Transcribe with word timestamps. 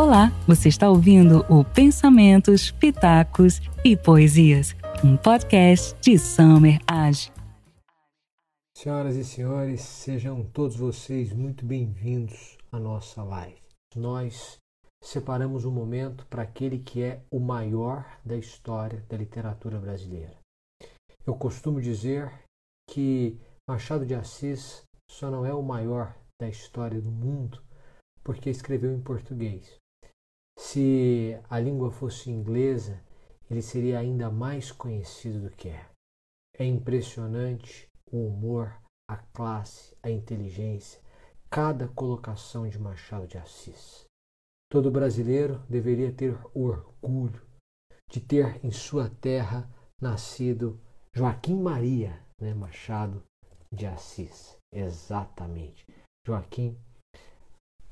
Olá, 0.00 0.30
você 0.46 0.70
está 0.70 0.88
ouvindo 0.88 1.44
o 1.46 1.62
Pensamentos, 1.62 2.70
Pitacos 2.70 3.60
e 3.84 3.94
Poesias, 3.98 4.74
um 5.04 5.14
podcast 5.14 5.94
de 6.00 6.18
Summer 6.18 6.80
Age. 6.86 7.30
Senhoras 8.74 9.14
e 9.14 9.22
senhores, 9.22 9.82
sejam 9.82 10.42
todos 10.42 10.74
vocês 10.74 11.34
muito 11.34 11.66
bem-vindos 11.66 12.56
à 12.72 12.80
nossa 12.80 13.22
live. 13.22 13.60
Nós 13.94 14.56
separamos 15.04 15.66
um 15.66 15.70
momento 15.70 16.26
para 16.28 16.44
aquele 16.44 16.78
que 16.78 17.02
é 17.02 17.20
o 17.30 17.38
maior 17.38 18.06
da 18.24 18.38
história 18.38 19.04
da 19.06 19.18
literatura 19.18 19.78
brasileira. 19.78 20.34
Eu 21.26 21.34
costumo 21.34 21.78
dizer 21.78 22.32
que 22.88 23.38
Machado 23.68 24.06
de 24.06 24.14
Assis 24.14 24.80
só 25.10 25.30
não 25.30 25.44
é 25.44 25.52
o 25.52 25.62
maior 25.62 26.16
da 26.40 26.48
história 26.48 26.98
do 27.02 27.10
mundo 27.10 27.62
porque 28.24 28.48
escreveu 28.48 28.94
em 28.94 29.00
português. 29.02 29.78
Se 30.62 31.40
a 31.48 31.58
língua 31.58 31.90
fosse 31.90 32.30
inglesa, 32.30 33.02
ele 33.50 33.62
seria 33.62 33.98
ainda 33.98 34.30
mais 34.30 34.70
conhecido 34.70 35.40
do 35.40 35.50
que 35.50 35.70
é. 35.70 35.88
É 36.54 36.64
impressionante 36.66 37.88
o 38.12 38.26
humor, 38.26 38.78
a 39.08 39.16
classe, 39.16 39.96
a 40.02 40.10
inteligência, 40.10 41.00
cada 41.48 41.88
colocação 41.88 42.68
de 42.68 42.78
Machado 42.78 43.26
de 43.26 43.38
Assis. 43.38 44.04
Todo 44.70 44.90
brasileiro 44.90 45.58
deveria 45.68 46.12
ter 46.12 46.38
orgulho 46.54 47.42
de 48.10 48.20
ter 48.20 48.62
em 48.64 48.70
sua 48.70 49.08
terra 49.08 49.68
nascido 50.00 50.78
Joaquim 51.12 51.56
Maria 51.56 52.22
né, 52.38 52.52
Machado 52.52 53.24
de 53.72 53.86
Assis. 53.86 54.58
Exatamente. 54.70 55.86
Joaquim 56.24 56.78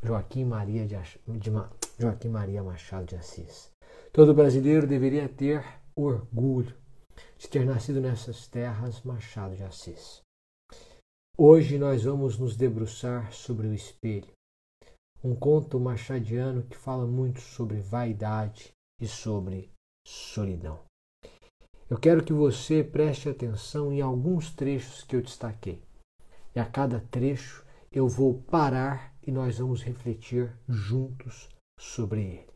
Joaquim 0.02 0.44
Maria 0.44 0.86
de, 0.86 0.96
de 1.38 1.50
Joaquim 1.98 2.28
Maria 2.28 2.62
Machado 2.62 3.06
de 3.06 3.16
Assis. 3.16 3.70
Todo 4.12 4.34
brasileiro 4.34 4.86
deveria 4.86 5.28
ter 5.28 5.64
orgulho 5.96 6.74
de 7.36 7.48
ter 7.48 7.66
nascido 7.66 8.00
nessas 8.00 8.46
terras 8.46 9.02
Machado 9.02 9.56
de 9.56 9.64
Assis. 9.64 10.20
Hoje 11.36 11.78
nós 11.78 12.04
vamos 12.04 12.38
nos 12.38 12.56
debruçar 12.56 13.32
sobre 13.32 13.66
o 13.66 13.74
espelho, 13.74 14.32
um 15.22 15.34
conto 15.34 15.78
machadiano 15.80 16.62
que 16.62 16.76
fala 16.76 17.06
muito 17.06 17.40
sobre 17.40 17.80
vaidade 17.80 18.70
e 19.00 19.06
sobre 19.06 19.70
solidão. 20.06 20.80
Eu 21.90 21.98
quero 21.98 22.22
que 22.22 22.32
você 22.32 22.84
preste 22.84 23.28
atenção 23.28 23.92
em 23.92 24.00
alguns 24.00 24.50
trechos 24.50 25.02
que 25.02 25.16
eu 25.16 25.22
destaquei. 25.22 25.82
E 26.54 26.60
a 26.60 26.66
cada 26.66 27.00
trecho 27.10 27.64
eu 27.90 28.06
vou 28.06 28.42
parar 28.42 29.14
e 29.28 29.30
nós 29.30 29.58
vamos 29.58 29.82
refletir 29.82 30.50
juntos 30.66 31.50
sobre 31.78 32.22
ele. 32.22 32.48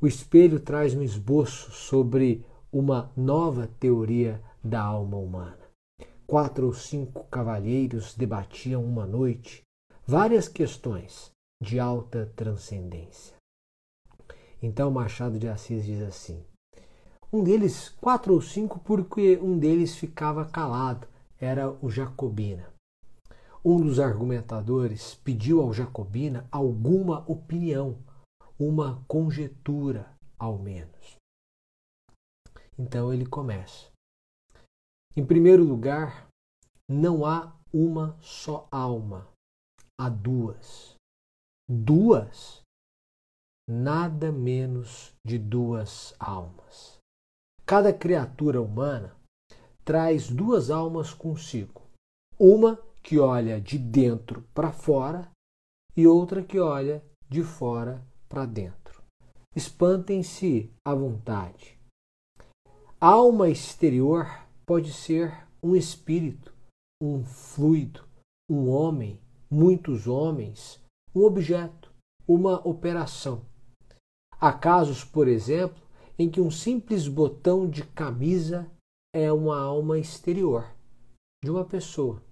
O 0.00 0.06
espelho 0.06 0.58
traz 0.58 0.94
um 0.94 1.02
esboço 1.02 1.70
sobre 1.70 2.42
uma 2.72 3.12
nova 3.14 3.68
teoria 3.78 4.42
da 4.64 4.80
alma 4.80 5.18
humana. 5.18 5.58
Quatro 6.26 6.64
ou 6.68 6.72
cinco 6.72 7.24
cavalheiros 7.24 8.14
debatiam 8.14 8.82
uma 8.82 9.06
noite 9.06 9.60
várias 10.06 10.48
questões 10.48 11.30
de 11.62 11.78
alta 11.78 12.32
transcendência. 12.34 13.36
Então 14.62 14.90
Machado 14.90 15.38
de 15.38 15.46
Assis 15.46 15.84
diz 15.84 16.00
assim: 16.00 16.42
um 17.30 17.44
deles, 17.44 17.90
quatro 18.00 18.32
ou 18.32 18.40
cinco, 18.40 18.80
porque 18.80 19.36
um 19.42 19.58
deles 19.58 19.94
ficava 19.94 20.46
calado, 20.46 21.06
era 21.38 21.70
o 21.82 21.90
Jacobina. 21.90 22.75
Um 23.68 23.80
dos 23.80 23.98
argumentadores 23.98 25.16
pediu 25.16 25.60
ao 25.60 25.72
Jacobina 25.72 26.48
alguma 26.52 27.28
opinião 27.28 27.98
uma 28.56 29.04
conjetura, 29.08 30.16
ao 30.38 30.56
menos. 30.56 31.16
Então 32.78 33.12
ele 33.12 33.26
começa. 33.26 33.90
Em 35.16 35.26
primeiro 35.26 35.64
lugar, 35.64 36.28
não 36.88 37.26
há 37.26 37.58
uma 37.72 38.16
só 38.22 38.68
alma, 38.70 39.26
há 40.00 40.08
duas. 40.08 40.94
Duas? 41.68 42.62
Nada 43.68 44.30
menos 44.30 45.12
de 45.26 45.40
duas 45.40 46.14
almas. 46.20 46.98
Cada 47.66 47.92
criatura 47.92 48.62
humana 48.62 49.16
traz 49.84 50.30
duas 50.30 50.70
almas 50.70 51.12
consigo. 51.12 51.82
Uma 52.38 52.85
que 53.06 53.20
olha 53.20 53.60
de 53.60 53.78
dentro 53.78 54.42
para 54.52 54.72
fora 54.72 55.30
e 55.96 56.08
outra 56.08 56.42
que 56.42 56.58
olha 56.58 57.04
de 57.28 57.40
fora 57.44 58.04
para 58.28 58.44
dentro. 58.44 59.00
Espantem-se 59.54 60.72
à 60.84 60.92
vontade. 60.92 61.78
A 63.00 63.06
alma 63.06 63.48
exterior 63.48 64.26
pode 64.66 64.92
ser 64.92 65.46
um 65.62 65.76
espírito, 65.76 66.52
um 67.00 67.24
fluido, 67.24 68.04
um 68.50 68.68
homem, 68.68 69.20
muitos 69.48 70.08
homens, 70.08 70.82
um 71.14 71.22
objeto, 71.22 71.94
uma 72.26 72.56
operação. 72.66 73.46
Há 74.32 74.52
casos, 74.52 75.04
por 75.04 75.28
exemplo, 75.28 75.80
em 76.18 76.28
que 76.28 76.40
um 76.40 76.50
simples 76.50 77.06
botão 77.06 77.70
de 77.70 77.84
camisa 77.84 78.68
é 79.14 79.32
uma 79.32 79.60
alma 79.60 79.96
exterior 79.96 80.74
de 81.44 81.52
uma 81.52 81.64
pessoa. 81.64 82.25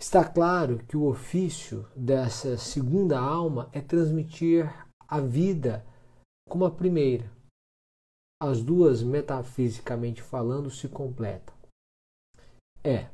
Está 0.00 0.26
claro 0.26 0.78
que 0.86 0.96
o 0.96 1.06
ofício 1.06 1.86
dessa 1.94 2.56
segunda 2.56 3.20
alma 3.20 3.68
é 3.70 3.82
transmitir 3.82 4.66
a 5.06 5.20
vida 5.20 5.84
como 6.48 6.64
a 6.64 6.70
primeira. 6.70 7.30
As 8.42 8.62
duas, 8.62 9.02
metafisicamente 9.02 10.22
falando, 10.22 10.70
se 10.70 10.88
completam. 10.88 11.54
É. 12.82 13.10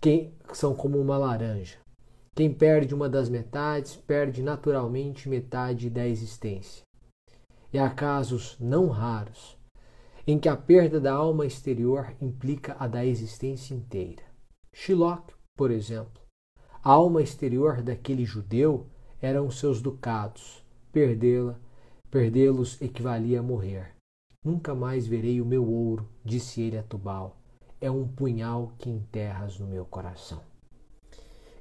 Quem 0.00 0.38
são 0.52 0.72
como 0.72 0.96
uma 0.96 1.18
laranja. 1.18 1.80
Quem 2.36 2.54
perde 2.54 2.94
uma 2.94 3.08
das 3.08 3.28
metades 3.28 3.96
perde 3.96 4.40
naturalmente 4.40 5.28
metade 5.28 5.90
da 5.90 6.06
existência. 6.06 6.84
E 7.72 7.78
há 7.78 7.90
casos 7.92 8.56
não 8.60 8.88
raros 8.88 9.59
em 10.26 10.38
que 10.38 10.48
a 10.48 10.56
perda 10.56 11.00
da 11.00 11.12
alma 11.12 11.46
exterior 11.46 12.14
implica 12.20 12.76
a 12.78 12.86
da 12.86 13.04
existência 13.04 13.74
inteira. 13.74 14.22
Shylock, 14.72 15.34
por 15.56 15.70
exemplo, 15.70 16.20
a 16.82 16.90
alma 16.90 17.22
exterior 17.22 17.82
daquele 17.82 18.24
judeu 18.24 18.86
eram 19.20 19.50
seus 19.50 19.82
ducados. 19.82 20.64
Perdê-la, 20.92 21.58
perdê-los 22.10 22.80
equivalia 22.80 23.40
a 23.40 23.42
morrer. 23.42 23.94
Nunca 24.42 24.74
mais 24.74 25.06
verei 25.06 25.40
o 25.40 25.44
meu 25.44 25.68
ouro, 25.68 26.08
disse 26.24 26.62
ele 26.62 26.78
a 26.78 26.82
Tubal. 26.82 27.36
É 27.80 27.90
um 27.90 28.08
punhal 28.08 28.72
que 28.78 28.88
enterras 28.88 29.58
no 29.58 29.66
meu 29.66 29.84
coração. 29.84 30.40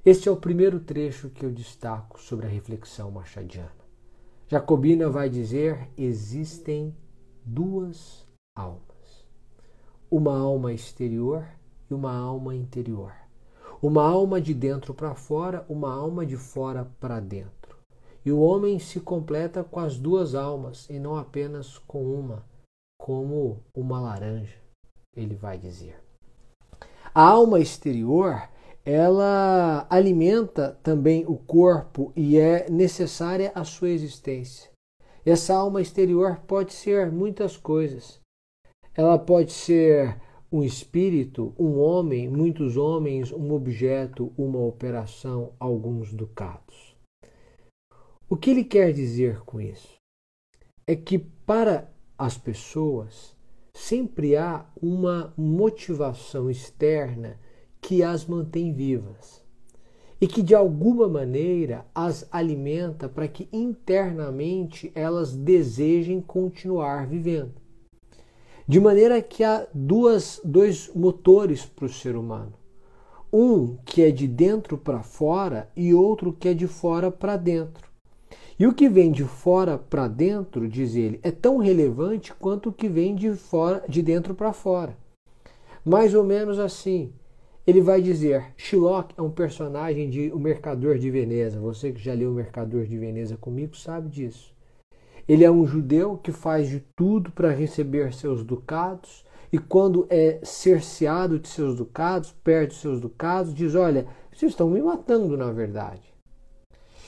Este 0.06 0.30
é 0.30 0.31
o 0.31 0.38
primeiro 0.38 0.80
trecho 0.80 1.30
que 1.30 1.46
eu 1.46 1.52
destaco 1.52 2.20
sobre 2.22 2.46
a 2.46 2.50
reflexão 2.50 3.12
machadiana. 3.12 3.72
Jacobina 4.47 5.09
vai 5.09 5.30
dizer: 5.30 5.90
existem 5.97 6.96
duas 7.46 8.26
almas. 8.59 9.25
Uma 10.12 10.38
alma 10.38 10.74
exterior 10.74 11.47
e 11.90 11.94
uma 11.94 12.16
alma 12.16 12.56
interior. 12.56 13.14
Uma 13.81 14.03
alma 14.03 14.42
de 14.42 14.53
dentro 14.53 14.94
para 14.94 15.16
fora, 15.16 15.66
uma 15.70 15.94
alma 15.94 16.25
de 16.25 16.36
fora 16.36 16.92
para 17.00 17.20
dentro. 17.20 17.78
E 18.25 18.31
o 18.31 18.42
homem 18.42 18.78
se 18.78 19.00
completa 19.00 19.64
com 19.64 19.80
as 19.80 19.97
duas 19.97 20.36
almas 20.36 20.90
e 20.90 21.00
não 21.00 21.16
apenas 21.16 21.78
com 21.78 22.03
uma, 22.03 22.44
como 22.97 23.64
uma 23.74 24.00
laranja, 24.00 24.58
ele 25.16 25.36
vai 25.36 25.58
dizer. 25.58 25.97
A 27.16 27.24
alma 27.24 27.59
exterior, 27.59 28.50
ela 28.85 29.88
alimenta 29.90 30.78
também 30.84 31.26
o 31.26 31.38
corpo 31.38 32.12
e 32.16 32.38
é 32.38 32.70
necessária 32.70 33.52
a 33.55 33.64
sua 33.64 33.90
existência. 33.90 34.70
Essa 35.26 35.53
alma 35.53 35.82
exterior 35.82 36.41
pode 36.47 36.73
ser 36.73 37.12
muitas 37.12 37.55
coisas. 37.55 38.18
Ela 38.99 39.17
pode 39.17 39.53
ser 39.53 40.19
um 40.51 40.61
espírito, 40.61 41.53
um 41.57 41.79
homem, 41.79 42.28
muitos 42.28 42.75
homens, 42.75 43.31
um 43.31 43.53
objeto, 43.53 44.34
uma 44.37 44.59
operação, 44.59 45.53
alguns 45.57 46.13
ducados. 46.13 46.97
O 48.29 48.35
que 48.35 48.49
ele 48.49 48.66
quer 48.66 48.91
dizer 48.91 49.40
com 49.46 49.61
isso? 49.61 49.96
É 50.85 50.97
que 50.97 51.17
para 51.17 51.90
as 52.17 52.37
pessoas 52.37 53.37
sempre 53.73 54.35
há 54.35 54.66
uma 54.81 55.34
motivação 55.37 56.49
externa 56.49 57.40
que 57.79 58.03
as 58.03 58.25
mantém 58.25 58.73
vivas 58.73 59.41
e 60.19 60.28
que 60.28 60.41
de 60.41 60.53
alguma 60.53 61.07
maneira 61.07 61.85
as 61.95 62.28
alimenta 62.29 63.07
para 63.07 63.29
que 63.29 63.47
internamente 63.53 64.91
elas 64.93 65.37
desejem 65.37 66.19
continuar 66.19 67.07
vivendo. 67.07 67.68
De 68.69 68.79
maneira 68.79 69.19
que 69.19 69.43
há 69.43 69.66
duas, 69.73 70.39
dois 70.45 70.91
motores 70.93 71.66
para 71.66 71.85
o 71.85 71.89
ser 71.89 72.16
humano. 72.16 72.53
um 73.33 73.77
que 73.83 74.03
é 74.03 74.11
de 74.11 74.27
dentro 74.27 74.77
para 74.77 75.01
fora 75.01 75.67
e 75.75 75.91
outro 75.91 76.31
que 76.31 76.49
é 76.49 76.53
de 76.53 76.67
fora 76.67 77.09
para 77.09 77.35
dentro. 77.35 77.89
E 78.59 78.67
o 78.67 78.73
que 78.73 78.87
vem 78.87 79.11
de 79.11 79.23
fora 79.23 79.75
para 79.75 80.07
dentro, 80.07 80.69
diz 80.69 80.93
ele, 80.93 81.19
é 81.23 81.31
tão 81.31 81.57
relevante 81.57 82.31
quanto 82.31 82.69
o 82.69 82.71
que 82.71 82.87
vem 82.87 83.16
de 83.16 83.33
fora, 83.33 83.83
de 83.89 84.03
dentro 84.03 84.35
para 84.35 84.53
fora. 84.53 84.95
Mais 85.83 86.13
ou 86.13 86.23
menos 86.23 86.59
assim. 86.59 87.11
Ele 87.66 87.81
vai 87.81 88.03
dizer: 88.03 88.53
Shylock 88.55 89.16
é 89.17 89.21
um 89.23 89.31
personagem 89.31 90.11
de 90.11 90.31
O 90.31 90.37
Mercador 90.37 90.99
de 90.99 91.09
Veneza. 91.09 91.59
Você 91.59 91.91
que 91.91 91.99
já 91.99 92.13
leu 92.13 92.29
O 92.29 92.35
Mercador 92.35 92.85
de 92.85 92.99
Veneza 92.99 93.35
comigo 93.35 93.75
sabe 93.75 94.09
disso. 94.09 94.53
Ele 95.29 95.46
é 95.46 95.52
um 95.52 95.67
judeu 95.67 96.17
que 96.17 96.31
faz 96.31 96.67
de 96.67 96.79
tudo 96.96 97.31
para 97.31 97.52
receber 97.52 98.11
seus 98.11 98.43
ducados 98.43 99.23
e 99.53 99.59
quando 99.59 100.08
é 100.09 100.40
cerceado 100.43 101.37
de 101.37 101.47
seus 101.47 101.76
ducados, 101.76 102.34
perde 102.43 102.73
seus 102.73 102.99
ducados, 102.99 103.53
diz: 103.53 103.76
Olha, 103.76 104.08
vocês 104.31 104.52
estão 104.52 104.72
me 104.72 104.81
matando 104.81 105.37
na 105.37 105.52
verdade. 105.52 106.02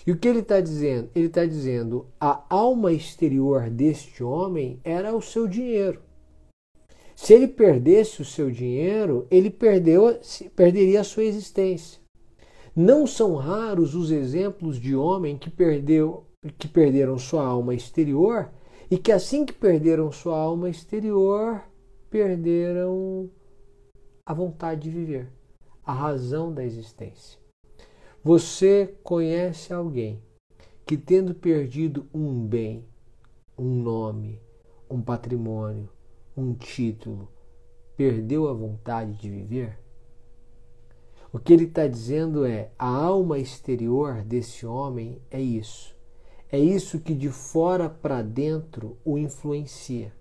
E 0.06 0.12
o 0.12 0.18
que 0.18 0.28
ele 0.28 0.40
está 0.40 0.62
dizendo? 0.62 1.10
Ele 1.16 1.26
está 1.28 1.46
dizendo: 1.46 2.06
a 2.20 2.44
alma 2.48 2.94
exterior 2.94 3.72
deste 3.72 4.24
homem 4.24 4.80
era 4.84 5.16
o 5.16 5.22
seu 5.22 5.48
dinheiro. 5.48 6.00
Se 7.16 7.34
ele 7.34 7.48
perdesse 7.48 8.22
o 8.22 8.26
seu 8.26 8.52
dinheiro, 8.52 9.28
ele 9.32 9.50
perdeu, 9.50 10.20
perderia 10.56 11.02
a 11.02 11.04
sua 11.04 11.24
existência. 11.24 12.00
Não 12.76 13.06
são 13.06 13.36
raros 13.36 13.94
os 13.96 14.12
exemplos 14.12 14.80
de 14.80 14.96
homem 14.96 15.38
que, 15.38 15.50
perdeu, 15.50 16.26
que 16.58 16.68
perderam 16.68 17.20
sua 17.20 17.46
alma 17.46 17.76
exterior 17.76 18.52
e 18.90 18.98
que 18.98 19.12
assim 19.12 19.46
que 19.46 19.54
perderam 19.54 20.12
sua 20.12 20.40
alma 20.40 20.70
exterior, 20.70 21.62
perderam 22.10 23.30
a 24.26 24.34
vontade 24.34 24.82
de 24.82 24.90
viver, 24.90 25.32
a 25.86 25.94
razão 25.94 26.52
da 26.52 26.64
existência. 26.64 27.40
Você 28.24 28.96
conhece 29.04 29.72
alguém 29.72 30.22
que, 30.86 30.98
tendo 30.98 31.36
perdido 31.36 32.08
um 32.12 32.46
bem, 32.46 32.88
um 33.58 33.76
nome, 33.76 34.42
um 34.90 35.00
patrimônio, 35.00 35.90
um 36.36 36.56
título, 36.56 37.30
perdeu 37.96 38.48
a 38.48 38.54
vontade 38.54 39.14
de 39.14 39.30
viver? 39.30 39.80
O 41.32 41.38
que 41.38 41.54
ele 41.54 41.66
está 41.66 41.88
dizendo 41.88 42.46
é: 42.46 42.72
a 42.78 42.88
alma 42.88 43.38
exterior 43.38 44.24
desse 44.24 44.66
homem 44.66 45.22
é 45.30 45.40
isso. 45.40 46.01
É 46.52 46.60
isso 46.60 47.00
que 47.00 47.16
de 47.16 47.30
fora 47.30 47.90
para 47.90 48.22
dentro 48.22 48.98
o 49.06 49.18
influencia. 49.18 50.14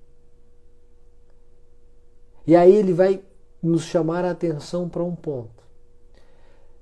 E 2.47 2.55
aí 2.55 2.73
ele 2.73 2.93
vai 2.93 3.23
nos 3.63 3.83
chamar 3.83 4.25
a 4.25 4.31
atenção 4.31 4.89
para 4.89 5.03
um 5.03 5.15
ponto. 5.15 5.63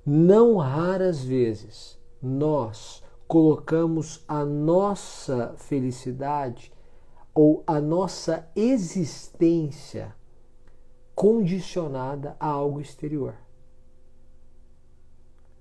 Não 0.05 0.57
raras 0.57 1.23
vezes 1.23 1.99
nós 2.21 3.03
colocamos 3.27 4.23
a 4.27 4.45
nossa 4.45 5.53
felicidade 5.57 6.71
ou 7.33 7.63
a 7.65 7.79
nossa 7.79 8.49
existência 8.55 10.15
condicionada 11.13 12.35
a 12.39 12.47
algo 12.47 12.81
exterior. 12.81 13.35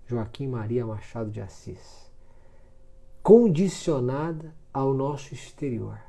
Joaquim 0.06 0.46
Maria 0.46 0.86
Machado 0.86 1.30
de 1.30 1.40
Assis. 1.40 2.07
Condicionada 3.28 4.54
ao 4.72 4.94
nosso 4.94 5.34
exterior. 5.34 6.00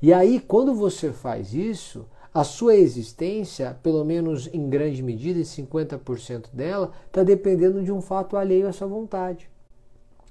E 0.00 0.14
aí, 0.14 0.40
quando 0.40 0.74
você 0.74 1.12
faz 1.12 1.52
isso, 1.52 2.06
a 2.32 2.42
sua 2.42 2.74
existência, 2.74 3.78
pelo 3.82 4.02
menos 4.02 4.48
em 4.50 4.66
grande 4.70 5.02
medida, 5.02 5.40
50% 5.40 6.46
dela, 6.54 6.92
está 7.06 7.22
dependendo 7.22 7.82
de 7.82 7.92
um 7.92 8.00
fato 8.00 8.34
alheio 8.34 8.66
à 8.66 8.72
sua 8.72 8.88
vontade. 8.88 9.50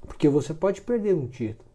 Porque 0.02 0.28
você 0.28 0.56
pode 0.56 0.82
perder 0.82 1.14
um 1.14 1.28
título, 1.28 1.70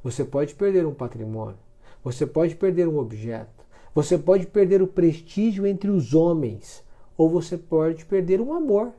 você 0.00 0.24
pode 0.24 0.54
perder 0.54 0.86
um 0.86 0.94
patrimônio, 0.94 1.58
você 2.04 2.24
pode 2.24 2.54
perder 2.54 2.86
um 2.86 3.00
objeto, 3.00 3.64
você 3.92 4.16
pode 4.16 4.46
perder 4.46 4.80
o 4.80 4.86
prestígio 4.86 5.66
entre 5.66 5.90
os 5.90 6.14
homens, 6.14 6.84
ou 7.16 7.28
você 7.28 7.58
pode 7.58 8.04
perder 8.04 8.40
um 8.40 8.52
amor. 8.52 8.92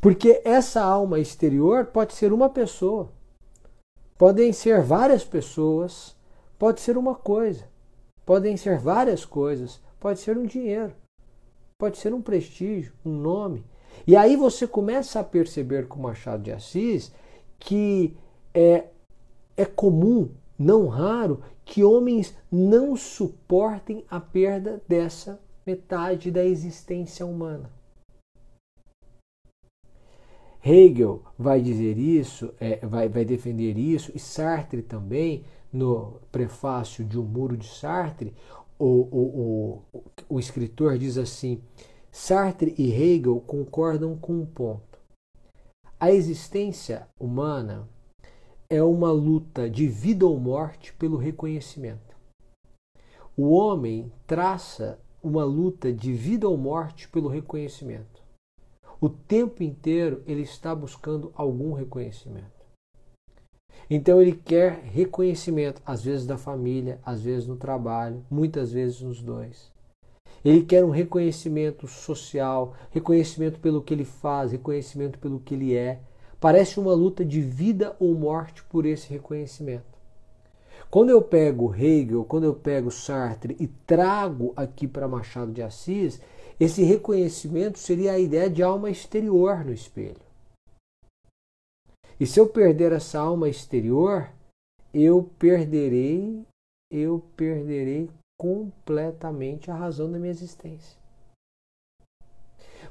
Porque 0.00 0.42
essa 0.44 0.82
alma 0.82 1.18
exterior 1.18 1.86
pode 1.86 2.14
ser 2.14 2.32
uma 2.32 2.50
pessoa, 2.50 3.10
podem 4.18 4.52
ser 4.52 4.82
várias 4.82 5.24
pessoas. 5.24 6.14
Pode 6.58 6.80
ser 6.80 6.96
uma 6.96 7.14
coisa, 7.14 7.64
podem 8.24 8.56
ser 8.56 8.78
várias 8.78 9.24
coisas, 9.24 9.80
pode 9.98 10.20
ser 10.20 10.38
um 10.38 10.46
dinheiro, 10.46 10.94
pode 11.76 11.98
ser 11.98 12.14
um 12.14 12.22
prestígio, 12.22 12.92
um 13.04 13.12
nome. 13.12 13.66
E 14.06 14.16
aí 14.16 14.36
você 14.36 14.66
começa 14.66 15.18
a 15.18 15.24
perceber 15.24 15.88
com 15.88 16.00
Machado 16.00 16.42
de 16.42 16.52
Assis 16.52 17.12
que 17.58 18.16
é, 18.54 18.86
é 19.56 19.64
comum, 19.64 20.30
não 20.56 20.86
raro, 20.86 21.42
que 21.64 21.82
homens 21.82 22.34
não 22.50 22.96
suportem 22.96 24.04
a 24.08 24.20
perda 24.20 24.80
dessa 24.86 25.40
metade 25.66 26.30
da 26.30 26.44
existência 26.44 27.26
humana. 27.26 27.70
Hegel 30.64 31.22
vai 31.38 31.60
dizer 31.60 31.98
isso, 31.98 32.54
é, 32.58 32.84
vai, 32.86 33.06
vai 33.08 33.24
defender 33.24 33.76
isso, 33.76 34.10
e 34.14 34.18
Sartre 34.18 34.80
também, 34.80 35.44
no 35.70 36.20
prefácio 36.32 37.04
de 37.04 37.18
O 37.18 37.22
Muro 37.22 37.56
de 37.56 37.66
Sartre, 37.66 38.32
o, 38.78 38.86
o, 38.86 39.82
o, 39.92 40.02
o 40.28 40.40
escritor 40.40 40.96
diz 40.96 41.18
assim: 41.18 41.60
Sartre 42.10 42.74
e 42.78 42.90
Hegel 42.90 43.40
concordam 43.40 44.16
com 44.16 44.32
um 44.40 44.46
ponto. 44.46 44.98
A 46.00 46.10
existência 46.10 47.08
humana 47.18 47.88
é 48.68 48.82
uma 48.82 49.12
luta 49.12 49.68
de 49.68 49.86
vida 49.86 50.26
ou 50.26 50.38
morte 50.38 50.92
pelo 50.94 51.16
reconhecimento. 51.16 52.16
O 53.36 53.50
homem 53.50 54.10
traça 54.26 54.98
uma 55.22 55.44
luta 55.44 55.92
de 55.92 56.12
vida 56.12 56.48
ou 56.48 56.56
morte 56.56 57.08
pelo 57.08 57.28
reconhecimento. 57.28 58.13
O 59.00 59.08
tempo 59.08 59.62
inteiro 59.62 60.22
ele 60.26 60.42
está 60.42 60.74
buscando 60.74 61.32
algum 61.34 61.72
reconhecimento. 61.72 62.54
Então 63.90 64.20
ele 64.20 64.32
quer 64.32 64.80
reconhecimento, 64.84 65.82
às 65.84 66.02
vezes 66.02 66.26
da 66.26 66.38
família, 66.38 66.98
às 67.04 67.20
vezes 67.20 67.46
no 67.46 67.56
trabalho, 67.56 68.24
muitas 68.30 68.72
vezes 68.72 69.00
nos 69.02 69.22
dois. 69.22 69.72
Ele 70.44 70.62
quer 70.62 70.84
um 70.84 70.90
reconhecimento 70.90 71.86
social, 71.86 72.74
reconhecimento 72.90 73.58
pelo 73.60 73.82
que 73.82 73.94
ele 73.94 74.04
faz, 74.04 74.52
reconhecimento 74.52 75.18
pelo 75.18 75.40
que 75.40 75.54
ele 75.54 75.74
é. 75.74 76.00
Parece 76.38 76.78
uma 76.78 76.92
luta 76.92 77.24
de 77.24 77.40
vida 77.40 77.96
ou 77.98 78.14
morte 78.14 78.62
por 78.64 78.84
esse 78.84 79.08
reconhecimento. 79.08 79.94
Quando 80.90 81.10
eu 81.10 81.22
pego 81.22 81.74
Hegel, 81.74 82.24
quando 82.24 82.44
eu 82.44 82.54
pego 82.54 82.90
Sartre 82.90 83.56
e 83.58 83.66
trago 83.66 84.52
aqui 84.54 84.86
para 84.86 85.08
Machado 85.08 85.50
de 85.50 85.62
Assis, 85.62 86.20
esse 86.58 86.82
reconhecimento 86.82 87.78
seria 87.78 88.12
a 88.12 88.18
ideia 88.18 88.48
de 88.48 88.62
alma 88.62 88.90
exterior 88.90 89.64
no 89.64 89.72
espelho. 89.72 90.22
E 92.18 92.26
se 92.26 92.38
eu 92.38 92.48
perder 92.48 92.92
essa 92.92 93.18
alma 93.18 93.48
exterior, 93.48 94.30
eu 94.92 95.28
perderei, 95.38 96.44
eu 96.90 97.22
perderei 97.36 98.08
completamente 98.38 99.70
a 99.70 99.74
razão 99.74 100.10
da 100.10 100.18
minha 100.18 100.30
existência. 100.30 100.96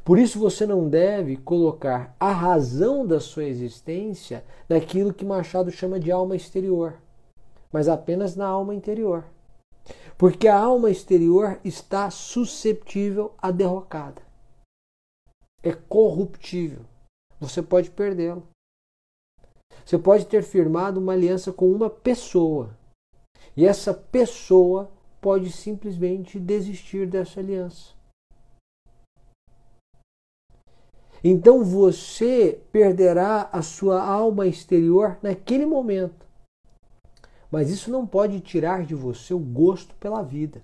Por 0.03 0.19
isso 0.19 0.37
você 0.37 0.65
não 0.65 0.89
deve 0.89 1.37
colocar 1.37 2.13
a 2.19 2.31
razão 2.31 3.07
da 3.07 3.21
sua 3.21 3.45
existência 3.45 4.43
naquilo 4.67 5.13
que 5.13 5.23
Machado 5.23 5.71
chama 5.71 5.97
de 5.97 6.11
alma 6.11 6.35
exterior, 6.35 6.95
mas 7.71 7.87
apenas 7.87 8.35
na 8.35 8.45
alma 8.45 8.75
interior. 8.75 9.23
Porque 10.23 10.47
a 10.47 10.57
alma 10.57 10.89
exterior 10.89 11.59
está 11.65 12.09
susceptível 12.09 13.33
à 13.37 13.51
derrocada. 13.51 14.21
É 15.61 15.73
corruptível. 15.73 16.85
Você 17.41 17.61
pode 17.61 17.91
perdê-la. 17.91 18.41
Você 19.85 19.99
pode 19.99 20.25
ter 20.25 20.41
firmado 20.41 20.97
uma 20.97 21.11
aliança 21.11 21.51
com 21.51 21.69
uma 21.69 21.89
pessoa. 21.89 22.73
E 23.53 23.65
essa 23.65 23.93
pessoa 23.93 24.89
pode 25.19 25.51
simplesmente 25.51 26.39
desistir 26.39 27.05
dessa 27.05 27.41
aliança. 27.41 27.93
Então 31.21 31.65
você 31.65 32.61
perderá 32.71 33.49
a 33.51 33.61
sua 33.61 34.01
alma 34.01 34.47
exterior 34.47 35.19
naquele 35.21 35.65
momento. 35.65 36.22
Mas 37.53 37.69
isso 37.69 37.91
não 37.91 38.07
pode 38.07 38.39
tirar 38.39 38.83
de 38.83 38.95
você 38.95 39.31
o 39.31 39.37
gosto 39.37 39.93
pela 39.97 40.23
vida. 40.23 40.63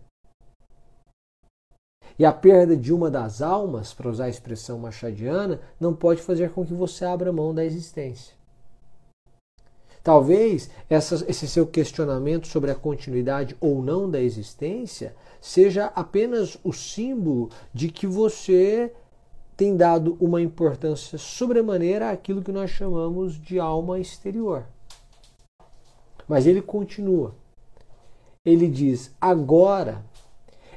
E 2.17 2.25
a 2.25 2.33
perda 2.33 2.75
de 2.75 2.91
uma 2.91 3.11
das 3.11 3.43
almas, 3.43 3.93
para 3.93 4.09
usar 4.09 4.25
a 4.25 4.29
expressão 4.29 4.79
machadiana, 4.79 5.61
não 5.79 5.93
pode 5.93 6.19
fazer 6.19 6.49
com 6.49 6.65
que 6.65 6.73
você 6.73 7.05
abra 7.05 7.31
mão 7.31 7.53
da 7.53 7.63
existência. 7.63 8.33
Talvez 10.01 10.71
essa, 10.89 11.23
esse 11.29 11.47
seu 11.47 11.67
questionamento 11.67 12.47
sobre 12.47 12.71
a 12.71 12.75
continuidade 12.75 13.55
ou 13.61 13.83
não 13.83 14.09
da 14.09 14.19
existência 14.19 15.15
seja 15.39 15.91
apenas 15.95 16.57
o 16.63 16.73
símbolo 16.73 17.51
de 17.71 17.89
que 17.89 18.07
você 18.07 18.91
tem 19.55 19.77
dado 19.77 20.17
uma 20.19 20.41
importância 20.41 21.19
sobremaneira 21.19 22.09
àquilo 22.09 22.41
que 22.41 22.51
nós 22.51 22.71
chamamos 22.71 23.39
de 23.39 23.59
alma 23.59 23.99
exterior. 23.99 24.65
Mas 26.29 26.45
ele 26.45 26.61
continua. 26.61 27.33
Ele 28.45 28.67
diz: 28.67 29.13
agora 29.19 30.05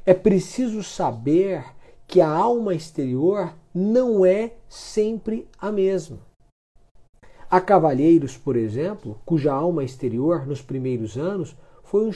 é 0.06 0.14
preciso 0.14 0.82
saber 0.82 1.62
que 2.08 2.22
a 2.22 2.28
alma 2.28 2.74
exterior 2.74 3.54
não 3.74 4.24
é 4.24 4.54
sempre 4.68 5.46
a 5.58 5.70
mesma. 5.70 6.18
Há 7.50 7.60
cavalheiros, 7.60 8.36
por 8.36 8.56
exemplo, 8.56 9.20
cuja 9.26 9.52
alma 9.52 9.84
exterior 9.84 10.46
nos 10.46 10.62
primeiros 10.62 11.18
anos 11.18 11.54
foi 11.84 12.06
um 12.06 12.12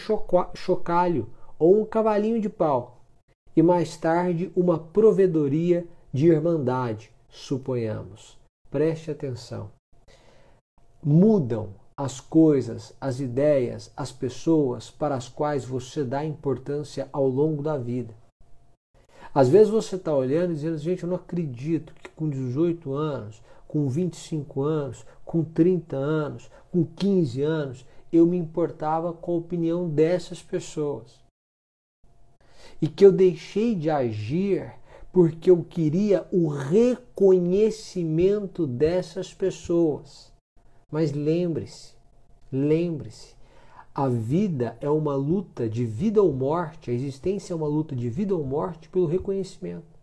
chocalho 0.54 1.28
ou 1.58 1.78
um 1.78 1.84
cavalinho 1.84 2.40
de 2.40 2.48
pau, 2.48 3.02
e 3.54 3.62
mais 3.62 3.98
tarde 3.98 4.50
uma 4.56 4.78
provedoria 4.78 5.86
de 6.12 6.28
irmandade, 6.28 7.12
suponhamos. 7.28 8.38
Preste 8.70 9.10
atenção. 9.10 9.70
Mudam 11.04 11.74
as 11.98 12.20
coisas, 12.20 12.94
as 13.00 13.20
ideias, 13.20 13.90
as 13.96 14.12
pessoas 14.12 14.90
para 14.90 15.14
as 15.14 15.30
quais 15.30 15.64
você 15.64 16.04
dá 16.04 16.22
importância 16.22 17.08
ao 17.10 17.26
longo 17.26 17.62
da 17.62 17.78
vida. 17.78 18.14
Às 19.34 19.48
vezes 19.48 19.70
você 19.70 19.96
está 19.96 20.14
olhando 20.14 20.52
e 20.52 20.56
dizendo, 20.56 20.76
gente, 20.78 21.02
eu 21.02 21.08
não 21.08 21.16
acredito 21.16 21.94
que 21.94 22.10
com 22.10 22.28
18 22.28 22.92
anos, 22.92 23.42
com 23.66 23.88
25 23.88 24.62
anos, 24.62 25.06
com 25.24 25.42
30 25.42 25.96
anos, 25.96 26.50
com 26.70 26.84
15 26.84 27.40
anos, 27.42 27.86
eu 28.12 28.26
me 28.26 28.36
importava 28.36 29.10
com 29.12 29.32
a 29.32 29.36
opinião 29.36 29.88
dessas 29.88 30.42
pessoas. 30.42 31.24
E 32.80 32.88
que 32.88 33.04
eu 33.06 33.12
deixei 33.12 33.74
de 33.74 33.88
agir 33.88 34.74
porque 35.12 35.50
eu 35.50 35.64
queria 35.64 36.26
o 36.30 36.48
reconhecimento 36.48 38.66
dessas 38.66 39.32
pessoas. 39.32 40.35
Mas 40.90 41.12
lembre-se, 41.12 41.94
lembre-se, 42.50 43.34
a 43.92 44.08
vida 44.08 44.76
é 44.80 44.88
uma 44.88 45.16
luta 45.16 45.68
de 45.68 45.84
vida 45.84 46.22
ou 46.22 46.32
morte, 46.32 46.90
a 46.90 46.94
existência 46.94 47.52
é 47.52 47.56
uma 47.56 47.66
luta 47.66 47.96
de 47.96 48.08
vida 48.08 48.36
ou 48.36 48.44
morte 48.44 48.88
pelo 48.88 49.06
reconhecimento. 49.06 49.96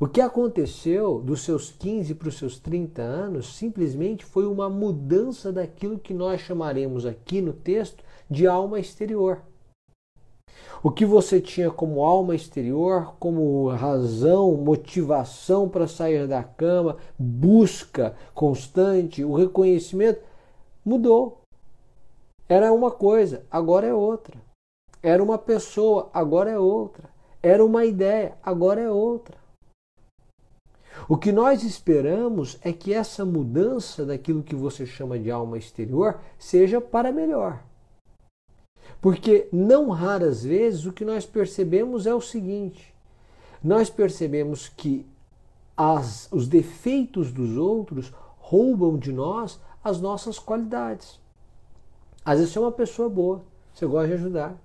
O 0.00 0.08
que 0.08 0.20
aconteceu 0.20 1.20
dos 1.20 1.42
seus 1.42 1.70
15 1.70 2.14
para 2.16 2.28
os 2.28 2.36
seus 2.36 2.58
30 2.58 3.00
anos 3.00 3.54
simplesmente 3.54 4.24
foi 4.24 4.46
uma 4.46 4.68
mudança 4.68 5.52
daquilo 5.52 5.98
que 5.98 6.14
nós 6.14 6.40
chamaremos 6.40 7.06
aqui 7.06 7.40
no 7.40 7.52
texto 7.52 8.02
de 8.28 8.46
alma 8.46 8.80
exterior. 8.80 9.42
O 10.82 10.90
que 10.90 11.04
você 11.04 11.40
tinha 11.40 11.70
como 11.70 12.04
alma 12.04 12.34
exterior, 12.36 13.14
como 13.18 13.68
razão, 13.68 14.52
motivação 14.52 15.68
para 15.68 15.88
sair 15.88 16.28
da 16.28 16.42
cama, 16.42 16.96
busca 17.18 18.14
constante, 18.32 19.24
o 19.24 19.34
reconhecimento, 19.34 20.20
mudou. 20.84 21.40
Era 22.48 22.72
uma 22.72 22.90
coisa, 22.90 23.44
agora 23.50 23.86
é 23.86 23.92
outra. 23.92 24.36
Era 25.02 25.22
uma 25.22 25.36
pessoa, 25.36 26.08
agora 26.14 26.50
é 26.50 26.58
outra. 26.58 27.10
Era 27.42 27.64
uma 27.64 27.84
ideia, 27.84 28.36
agora 28.42 28.80
é 28.80 28.90
outra. 28.90 29.36
O 31.08 31.16
que 31.16 31.30
nós 31.30 31.62
esperamos 31.62 32.58
é 32.62 32.72
que 32.72 32.92
essa 32.92 33.24
mudança 33.24 34.04
daquilo 34.04 34.42
que 34.42 34.54
você 34.54 34.86
chama 34.86 35.18
de 35.18 35.30
alma 35.30 35.58
exterior 35.58 36.18
seja 36.38 36.80
para 36.80 37.12
melhor. 37.12 37.62
Porque 39.00 39.48
não 39.52 39.90
raras 39.90 40.42
vezes 40.42 40.84
o 40.84 40.92
que 40.92 41.04
nós 41.04 41.24
percebemos 41.24 42.06
é 42.06 42.14
o 42.14 42.20
seguinte: 42.20 42.94
nós 43.62 43.88
percebemos 43.88 44.68
que 44.68 45.06
as, 45.76 46.28
os 46.32 46.48
defeitos 46.48 47.32
dos 47.32 47.56
outros 47.56 48.12
roubam 48.38 48.98
de 48.98 49.12
nós 49.12 49.60
as 49.82 50.00
nossas 50.00 50.38
qualidades. 50.38 51.20
Às 52.24 52.38
vezes 52.38 52.52
você 52.52 52.58
é 52.58 52.62
uma 52.62 52.72
pessoa 52.72 53.08
boa, 53.08 53.42
você 53.72 53.86
gosta 53.86 54.08
de 54.08 54.14
ajudar, 54.14 54.58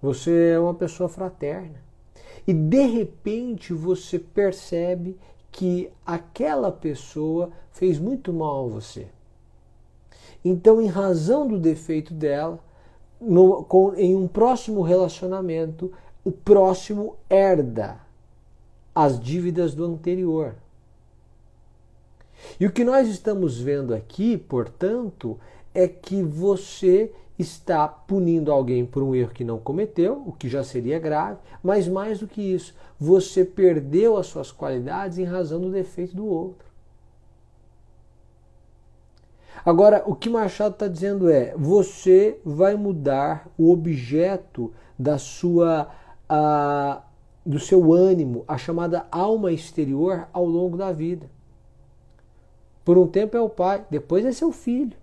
você 0.00 0.50
é 0.50 0.58
uma 0.58 0.74
pessoa 0.74 1.08
fraterna. 1.08 1.82
E 2.46 2.52
de 2.52 2.86
repente 2.86 3.72
você 3.72 4.18
percebe 4.18 5.18
que 5.50 5.90
aquela 6.04 6.70
pessoa 6.70 7.50
fez 7.72 7.98
muito 7.98 8.32
mal 8.32 8.66
a 8.66 8.68
você. 8.68 9.06
Então, 10.44 10.82
em 10.82 10.88
razão 10.88 11.48
do 11.48 11.58
defeito 11.58 12.12
dela, 12.12 12.58
no, 13.24 13.64
com, 13.64 13.94
em 13.94 14.14
um 14.14 14.28
próximo 14.28 14.82
relacionamento, 14.82 15.92
o 16.24 16.30
próximo 16.30 17.16
herda 17.28 17.98
as 18.94 19.18
dívidas 19.18 19.74
do 19.74 19.84
anterior. 19.84 20.54
E 22.60 22.66
o 22.66 22.72
que 22.72 22.84
nós 22.84 23.08
estamos 23.08 23.58
vendo 23.58 23.94
aqui, 23.94 24.36
portanto, 24.36 25.38
é 25.74 25.88
que 25.88 26.22
você 26.22 27.10
está 27.38 27.88
punindo 27.88 28.52
alguém 28.52 28.86
por 28.86 29.02
um 29.02 29.14
erro 29.14 29.32
que 29.32 29.42
não 29.42 29.58
cometeu, 29.58 30.22
o 30.24 30.32
que 30.32 30.48
já 30.48 30.62
seria 30.62 30.98
grave, 30.98 31.38
mas 31.62 31.88
mais 31.88 32.20
do 32.20 32.28
que 32.28 32.40
isso, 32.40 32.74
você 32.98 33.44
perdeu 33.44 34.16
as 34.16 34.26
suas 34.26 34.52
qualidades 34.52 35.18
em 35.18 35.24
razão 35.24 35.60
do 35.60 35.70
defeito 35.70 36.14
do 36.14 36.26
outro. 36.26 36.73
Agora, 39.64 40.02
o 40.06 40.14
que 40.14 40.30
Machado 40.30 40.72
está 40.74 40.88
dizendo 40.88 41.30
é: 41.30 41.54
você 41.56 42.40
vai 42.44 42.74
mudar 42.74 43.48
o 43.58 43.70
objeto 43.70 44.72
da 44.98 45.18
sua, 45.18 45.90
a, 46.28 47.02
do 47.44 47.58
seu 47.58 47.92
ânimo, 47.92 48.44
a 48.48 48.56
chamada 48.56 49.06
alma 49.10 49.52
exterior, 49.52 50.28
ao 50.32 50.46
longo 50.46 50.76
da 50.76 50.92
vida. 50.92 51.28
Por 52.84 52.98
um 52.98 53.06
tempo 53.06 53.36
é 53.36 53.40
o 53.40 53.48
pai, 53.48 53.84
depois 53.90 54.24
é 54.24 54.32
seu 54.32 54.52
filho. 54.52 54.96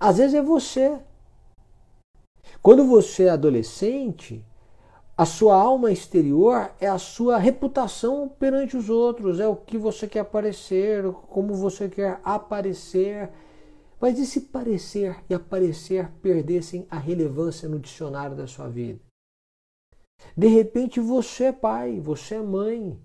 Às 0.00 0.18
vezes 0.18 0.34
é 0.34 0.42
você. 0.42 0.98
Quando 2.62 2.86
você 2.86 3.24
é 3.24 3.30
adolescente, 3.30 4.44
a 5.16 5.24
sua 5.24 5.54
alma 5.54 5.92
exterior 5.92 6.72
é 6.80 6.88
a 6.88 6.98
sua 6.98 7.38
reputação 7.38 8.28
perante 8.28 8.76
os 8.76 8.90
outros, 8.90 9.38
é 9.38 9.46
o 9.46 9.54
que 9.54 9.78
você 9.78 10.08
quer 10.08 10.20
aparecer, 10.20 11.04
como 11.28 11.54
você 11.54 11.88
quer 11.88 12.20
aparecer. 12.24 13.30
Mas 14.00 14.18
e 14.18 14.26
se 14.26 14.40
parecer 14.40 15.16
e 15.30 15.34
aparecer 15.34 16.10
perdessem 16.20 16.84
a 16.90 16.98
relevância 16.98 17.68
no 17.68 17.78
dicionário 17.78 18.36
da 18.36 18.48
sua 18.48 18.68
vida? 18.68 18.98
De 20.36 20.48
repente 20.48 20.98
você 20.98 21.44
é 21.44 21.52
pai, 21.52 22.00
você 22.00 22.34
é 22.34 22.42
mãe. 22.42 23.00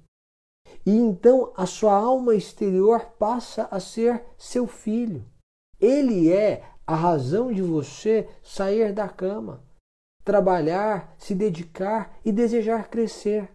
E 0.84 0.92
então 0.92 1.54
a 1.56 1.68
sua 1.68 1.94
alma 1.94 2.34
exterior 2.34 3.01
passa 3.20 3.68
a 3.70 3.80
ser 3.80 4.24
seu 4.36 4.66
filho. 4.66 5.24
Ele 5.80 6.32
é 6.32 6.63
a 6.88 6.96
razão 6.96 7.54
de 7.54 7.62
você 7.62 8.28
sair 8.42 8.94
da 8.94 9.08
cama 9.08 9.69
trabalhar, 10.30 11.16
se 11.18 11.34
dedicar 11.34 12.16
e 12.24 12.32
desejar 12.32 12.88
crescer. 12.88 13.52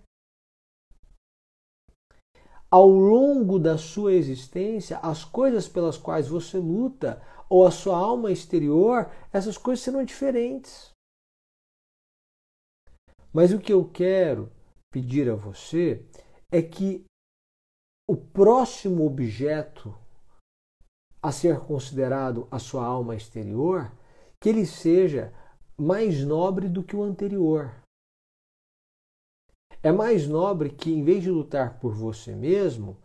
Ao 2.68 2.88
longo 2.88 3.60
da 3.60 3.78
sua 3.78 4.12
existência, 4.12 4.98
as 4.98 5.24
coisas 5.24 5.68
pelas 5.68 5.96
quais 5.96 6.26
você 6.26 6.58
luta 6.58 7.22
ou 7.48 7.64
a 7.64 7.70
sua 7.70 7.96
alma 7.96 8.32
exterior, 8.32 9.08
essas 9.32 9.56
coisas 9.56 9.84
serão 9.84 10.04
diferentes. 10.04 10.90
Mas 13.32 13.52
o 13.52 13.60
que 13.60 13.72
eu 13.72 13.88
quero 13.88 14.50
pedir 14.92 15.30
a 15.30 15.36
você 15.36 16.04
é 16.50 16.60
que 16.60 17.04
o 18.10 18.16
próximo 18.16 19.06
objeto 19.06 19.96
a 21.22 21.30
ser 21.30 21.60
considerado 21.60 22.48
a 22.50 22.58
sua 22.58 22.84
alma 22.84 23.14
exterior, 23.14 23.92
que 24.40 24.48
ele 24.48 24.66
seja 24.66 25.32
mais 25.76 26.24
nobre 26.24 26.68
do 26.68 26.82
que 26.82 26.94
o 26.94 27.02
anterior. 27.02 27.74
É 29.82 29.92
mais 29.92 30.26
nobre 30.26 30.70
que, 30.70 30.90
em 30.90 31.04
vez 31.04 31.22
de 31.22 31.30
lutar 31.30 31.78
por 31.78 31.94
você 31.94 32.34
mesmo, 32.34 32.96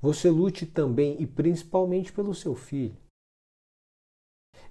você 0.00 0.30
lute 0.30 0.66
também 0.66 1.20
e 1.20 1.26
principalmente 1.26 2.12
pelo 2.12 2.34
seu 2.34 2.54
filho. 2.54 2.96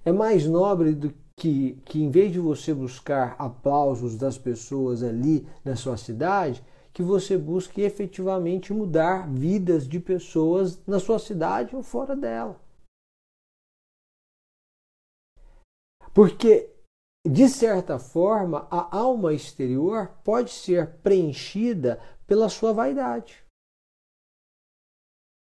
É 0.04 0.12
mais 0.12 0.46
nobre 0.46 0.94
do 0.94 1.12
que, 1.36 1.74
que 1.84 2.02
em 2.02 2.10
vez 2.10 2.32
de 2.32 2.38
você 2.38 2.72
buscar 2.72 3.36
aplausos 3.38 4.16
das 4.16 4.38
pessoas 4.38 5.02
ali 5.02 5.46
na 5.64 5.76
sua 5.76 5.96
cidade, 5.96 6.64
que 6.92 7.02
você 7.02 7.36
busque 7.36 7.82
efetivamente 7.82 8.72
mudar 8.72 9.30
vidas 9.30 9.86
de 9.86 10.00
pessoas 10.00 10.84
na 10.86 10.98
sua 10.98 11.18
cidade 11.18 11.76
ou 11.76 11.82
fora 11.82 12.16
dela. 12.16 12.60
Porque 16.14 16.77
de 17.26 17.48
certa 17.48 17.98
forma, 17.98 18.66
a 18.70 18.96
alma 18.96 19.32
exterior 19.32 20.08
pode 20.24 20.50
ser 20.50 21.00
preenchida 21.02 22.00
pela 22.26 22.48
sua 22.48 22.72
vaidade. 22.72 23.44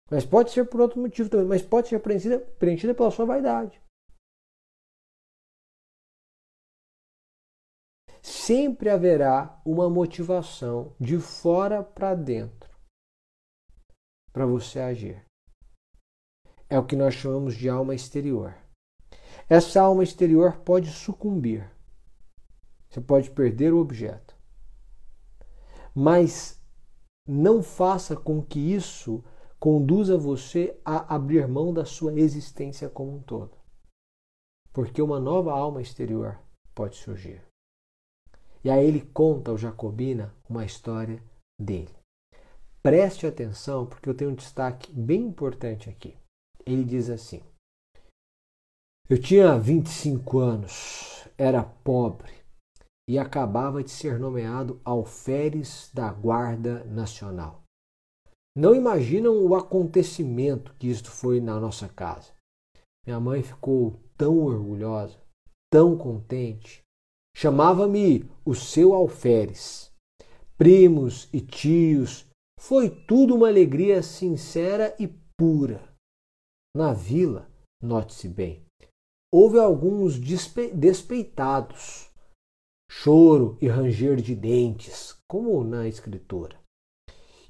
Mas 0.10 0.26
pode 0.26 0.52
ser 0.52 0.68
por 0.68 0.82
outro 0.82 1.00
motivo 1.00 1.30
também, 1.30 1.46
mas 1.46 1.62
pode 1.62 1.88
ser 1.88 2.00
preenchida, 2.00 2.40
preenchida 2.40 2.96
pela 2.96 3.12
sua 3.12 3.26
vaidade. 3.26 3.80
sempre 8.22 8.90
haverá 8.90 9.62
uma 9.66 9.90
motivação 9.90 10.96
de 11.00 11.18
fora 11.20 11.84
para 11.84 12.16
dentro 12.16 12.70
para 14.32 14.46
você 14.46 14.80
agir. 14.80 15.26
É 16.70 16.78
o 16.78 16.86
que 16.86 16.96
nós 16.96 17.14
chamamos 17.14 17.56
de 17.56 17.68
alma 17.68 17.96
exterior. 17.96 18.56
Essa 19.50 19.82
alma 19.82 20.04
exterior 20.04 20.58
pode 20.60 20.92
sucumbir. 20.92 21.68
Você 22.88 23.02
pode 23.02 23.32
perder 23.32 23.74
o 23.74 23.80
objeto. 23.80 24.36
Mas 25.96 26.62
não 27.28 27.64
faça 27.64 28.16
com 28.16 28.44
que 28.44 28.60
isso 28.60 29.24
conduza 29.60 30.18
você 30.18 30.80
a 30.86 31.16
abrir 31.16 31.48
mão 31.48 31.74
da 31.74 31.84
sua 31.84 32.14
existência 32.14 32.88
como 32.90 33.16
um 33.16 33.20
todo. 33.22 33.58
Porque 34.72 35.02
uma 35.02 35.20
nova 35.20 35.52
alma 35.52 35.82
exterior 35.82 36.40
pode 36.76 36.96
surgir. 36.96 37.42
E 38.64 38.70
aí 38.70 38.86
ele 38.86 39.02
conta 39.02 39.50
ao 39.50 39.58
Jacobina 39.58 40.34
uma 40.48 40.64
história 40.64 41.24
dele. 41.60 41.94
Preste 42.84 43.26
atenção, 43.26 43.86
porque 43.86 44.08
eu 44.08 44.14
tenho 44.14 44.32
um 44.32 44.36
destaque 44.36 44.94
bem 44.94 45.24
importante 45.24 45.90
aqui. 45.90 46.16
Ele 46.66 46.84
diz 46.84 47.10
assim: 47.10 47.42
Eu 49.12 49.20
tinha 49.20 49.58
25 49.58 50.38
anos, 50.38 51.28
era 51.36 51.64
pobre 51.64 52.32
e 53.10 53.18
acabava 53.18 53.84
de 53.84 53.90
ser 53.90 54.20
nomeado 54.20 54.80
alferes 54.86 55.90
da 55.92 56.14
Guarda 56.14 56.84
Nacional. 56.86 57.64
Não 58.56 58.76
imaginam 58.76 59.44
o 59.44 59.56
acontecimento 59.56 60.76
que 60.78 60.86
isto 60.86 61.10
foi 61.10 61.42
na 61.42 61.60
nossa 61.60 61.90
casa. 61.90 62.34
Minha 63.04 63.20
mãe 63.20 63.42
ficou 63.42 64.00
tão 64.16 64.38
orgulhosa, 64.38 65.18
tão 65.72 65.98
contente, 65.98 66.84
chamava-me 67.36 68.30
o 68.46 68.54
seu 68.54 68.94
alferes. 68.94 69.92
Primos 70.56 71.28
e 71.34 71.42
tios, 71.42 72.28
foi 72.60 72.92
tudo 72.92 73.34
uma 73.34 73.48
alegria 73.48 74.04
sincera 74.04 74.96
e 75.00 75.08
pura. 75.36 75.82
Na 76.78 76.94
vila, 76.94 77.50
note-se 77.82 78.30
bem, 78.30 78.69
houve 79.32 79.60
alguns 79.60 80.20
despeitados, 80.20 82.10
choro 82.90 83.58
e 83.62 83.68
ranger 83.68 84.16
de 84.16 84.36
dentes, 84.36 85.16
como 85.28 85.64
na 85.64 85.88
escritura. 85.88 86.58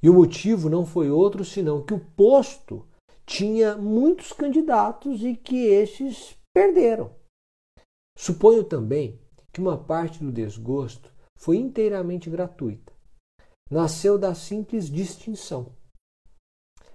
E 0.04 0.10
o 0.10 0.14
motivo 0.14 0.70
não 0.70 0.86
foi 0.86 1.10
outro 1.10 1.44
senão 1.44 1.84
que 1.84 1.94
o 1.94 2.00
posto 2.00 2.86
tinha 3.26 3.78
muitos 3.78 4.34
candidatos 4.34 5.24
e 5.24 5.36
que 5.36 5.68
estes 5.68 6.38
perderam. 6.54 7.14
Suponho 8.18 8.64
também 8.64 9.20
que 9.52 9.62
uma 9.62 9.78
parte 9.78 10.24
do 10.24 10.32
desgosto 10.32 11.14
foi 11.38 11.58
inteiramente 11.58 12.30
gratuita. 12.30 12.92
Nasceu 13.72 14.18
da 14.18 14.34
simples 14.34 14.90
distinção. 14.90 15.74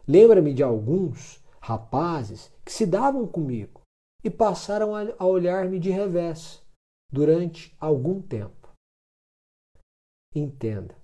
Lembra-me 0.07 0.53
de 0.53 0.63
alguns 0.63 1.43
rapazes 1.61 2.53
que 2.65 2.73
se 2.73 2.85
davam 2.85 3.27
comigo 3.27 3.84
e 4.25 4.31
passaram 4.31 4.93
a 4.95 5.27
olhar-me 5.27 5.79
de 5.79 5.91
revés 5.91 6.65
durante 7.13 7.77
algum 7.79 8.23
tempo. 8.23 8.73
Entenda, 10.35 10.97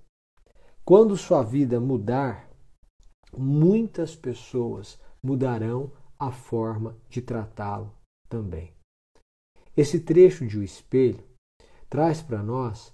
quando 0.84 1.16
sua 1.16 1.42
vida 1.42 1.78
mudar, 1.78 2.50
muitas 3.36 4.16
pessoas 4.16 4.98
mudarão 5.22 5.92
a 6.18 6.32
forma 6.32 6.96
de 7.08 7.20
tratá-lo 7.20 7.94
também. 8.28 8.74
Esse 9.76 10.00
trecho 10.00 10.46
de 10.46 10.58
O 10.58 10.62
Espelho 10.62 11.22
traz 11.88 12.20
para 12.22 12.42
nós 12.42 12.92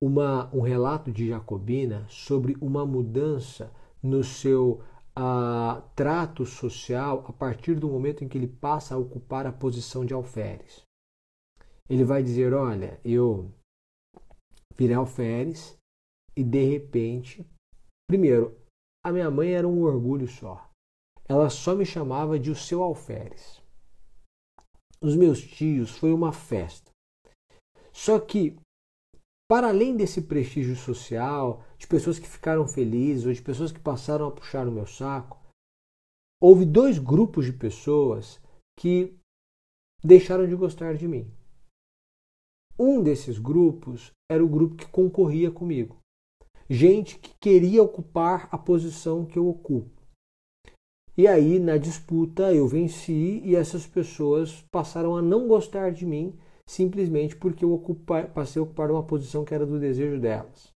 uma, 0.00 0.54
um 0.54 0.60
relato 0.60 1.10
de 1.12 1.28
Jacobina 1.28 2.06
sobre 2.08 2.56
uma 2.60 2.84
mudança 2.84 3.72
no 4.02 4.24
seu 4.24 4.82
uh, 5.18 5.82
trato 5.94 6.44
social 6.44 7.24
a 7.26 7.32
partir 7.32 7.74
do 7.74 7.88
momento 7.88 8.24
em 8.24 8.28
que 8.28 8.38
ele 8.38 8.48
passa 8.48 8.94
a 8.94 8.98
ocupar 8.98 9.46
a 9.46 9.52
posição 9.52 10.04
de 10.04 10.14
alferes. 10.14 10.82
Ele 11.88 12.04
vai 12.04 12.22
dizer: 12.22 12.52
Olha, 12.52 13.00
eu 13.04 13.52
virei 14.76 14.94
alferes 14.94 15.76
e 16.36 16.44
de 16.44 16.62
repente, 16.64 17.44
primeiro, 18.08 18.56
a 19.04 19.12
minha 19.12 19.30
mãe 19.30 19.52
era 19.52 19.66
um 19.66 19.82
orgulho 19.82 20.28
só. 20.28 20.68
Ela 21.28 21.48
só 21.48 21.74
me 21.74 21.86
chamava 21.86 22.38
de 22.38 22.50
o 22.50 22.56
seu 22.56 22.82
alferes. 22.82 23.62
Os 25.02 25.16
meus 25.16 25.40
tios 25.40 25.90
foi 25.90 26.12
uma 26.12 26.32
festa. 26.32 26.90
Só 27.92 28.18
que, 28.18 28.56
para 29.48 29.68
além 29.68 29.96
desse 29.96 30.22
prestígio 30.22 30.76
social, 30.76 31.64
de 31.80 31.86
pessoas 31.86 32.18
que 32.18 32.28
ficaram 32.28 32.68
felizes 32.68 33.26
ou 33.26 33.32
de 33.32 33.40
pessoas 33.40 33.72
que 33.72 33.80
passaram 33.80 34.26
a 34.26 34.30
puxar 34.30 34.68
o 34.68 34.72
meu 34.72 34.86
saco, 34.86 35.40
houve 36.40 36.64
dois 36.64 36.98
grupos 36.98 37.46
de 37.46 37.52
pessoas 37.52 38.38
que 38.78 39.16
deixaram 40.04 40.46
de 40.46 40.54
gostar 40.54 40.94
de 40.94 41.08
mim. 41.08 41.28
Um 42.78 43.02
desses 43.02 43.38
grupos 43.38 44.12
era 44.30 44.44
o 44.44 44.48
grupo 44.48 44.76
que 44.76 44.86
concorria 44.86 45.50
comigo 45.50 46.00
gente 46.70 47.18
que 47.18 47.34
queria 47.40 47.82
ocupar 47.82 48.48
a 48.52 48.56
posição 48.56 49.26
que 49.26 49.36
eu 49.36 49.48
ocupo. 49.48 49.90
E 51.16 51.26
aí, 51.26 51.58
na 51.58 51.76
disputa, 51.76 52.54
eu 52.54 52.68
venci 52.68 53.42
e 53.44 53.56
essas 53.56 53.84
pessoas 53.84 54.64
passaram 54.70 55.16
a 55.16 55.20
não 55.20 55.48
gostar 55.48 55.90
de 55.90 56.06
mim 56.06 56.38
simplesmente 56.64 57.34
porque 57.34 57.64
eu 57.64 57.72
ocupa, 57.72 58.22
passei 58.28 58.60
a 58.60 58.62
ocupar 58.62 58.92
uma 58.92 59.02
posição 59.02 59.44
que 59.44 59.52
era 59.52 59.66
do 59.66 59.80
desejo 59.80 60.20
delas. 60.20 60.68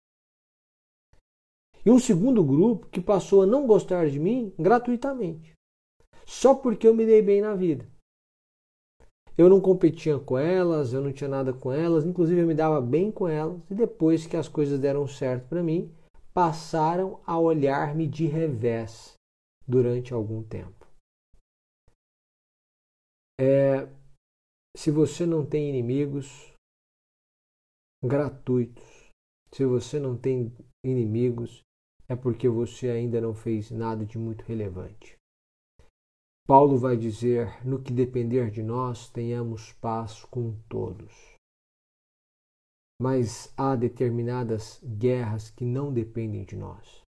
E 1.84 1.90
um 1.90 1.98
segundo 1.98 2.44
grupo 2.44 2.86
que 2.88 3.00
passou 3.00 3.42
a 3.42 3.46
não 3.46 3.66
gostar 3.66 4.08
de 4.08 4.18
mim 4.18 4.54
gratuitamente, 4.58 5.52
só 6.24 6.54
porque 6.54 6.86
eu 6.86 6.94
me 6.94 7.04
dei 7.04 7.20
bem 7.20 7.40
na 7.40 7.54
vida. 7.54 7.90
Eu 9.36 9.48
não 9.48 9.60
competia 9.60 10.18
com 10.18 10.38
elas, 10.38 10.92
eu 10.92 11.00
não 11.00 11.12
tinha 11.12 11.28
nada 11.28 11.52
com 11.52 11.72
elas, 11.72 12.04
inclusive 12.04 12.40
eu 12.40 12.46
me 12.46 12.54
dava 12.54 12.80
bem 12.80 13.10
com 13.10 13.26
elas, 13.26 13.60
e 13.70 13.74
depois 13.74 14.26
que 14.26 14.36
as 14.36 14.46
coisas 14.46 14.78
deram 14.78 15.06
certo 15.08 15.48
para 15.48 15.62
mim, 15.62 15.92
passaram 16.32 17.20
a 17.26 17.38
olhar-me 17.38 18.06
de 18.06 18.26
revés 18.26 19.14
durante 19.66 20.12
algum 20.12 20.42
tempo. 20.42 20.86
É, 23.40 23.88
se 24.76 24.90
você 24.90 25.26
não 25.26 25.44
tem 25.44 25.68
inimigos 25.68 26.52
gratuitos, 28.04 29.10
se 29.52 29.64
você 29.64 29.98
não 29.98 30.16
tem 30.16 30.54
inimigos, 30.84 31.62
é 32.12 32.16
porque 32.16 32.46
você 32.46 32.90
ainda 32.90 33.22
não 33.22 33.34
fez 33.34 33.70
nada 33.70 34.04
de 34.04 34.18
muito 34.18 34.42
relevante. 34.44 35.16
Paulo 36.46 36.76
vai 36.76 36.94
dizer: 36.94 37.64
no 37.66 37.82
que 37.82 37.90
depender 37.90 38.50
de 38.50 38.62
nós, 38.62 39.08
tenhamos 39.08 39.72
paz 39.72 40.22
com 40.24 40.54
todos. 40.68 41.10
Mas 43.00 43.52
há 43.56 43.74
determinadas 43.74 44.78
guerras 44.84 45.50
que 45.50 45.64
não 45.64 45.90
dependem 45.90 46.44
de 46.44 46.54
nós. 46.54 47.00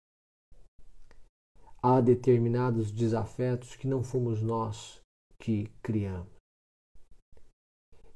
Há 1.83 2.01
determinados 2.01 2.91
desafetos 2.91 3.77
que 3.77 3.87
não 3.87 4.03
fomos 4.03 4.41
nós 4.41 5.03
que 5.39 5.67
criamos. 5.83 6.33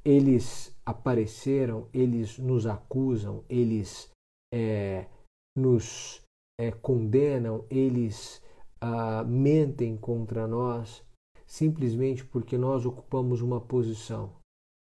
Eles 0.03 0.74
apareceram, 0.87 1.90
eles 1.92 2.38
nos 2.38 2.66
acusam, 2.66 3.44
eles 3.46 4.11
é, 4.51 5.07
nos 5.55 6.27
é, 6.59 6.73
condenam, 6.73 7.64
eles 7.71 8.42
ah, 8.81 9.23
mentem 9.25 9.97
contra 9.97 10.47
nós 10.47 11.07
simplesmente 11.47 12.25
porque 12.27 12.59
nós 12.59 12.85
ocupamos 12.85 13.40
uma 13.40 13.59
posição, 13.59 14.37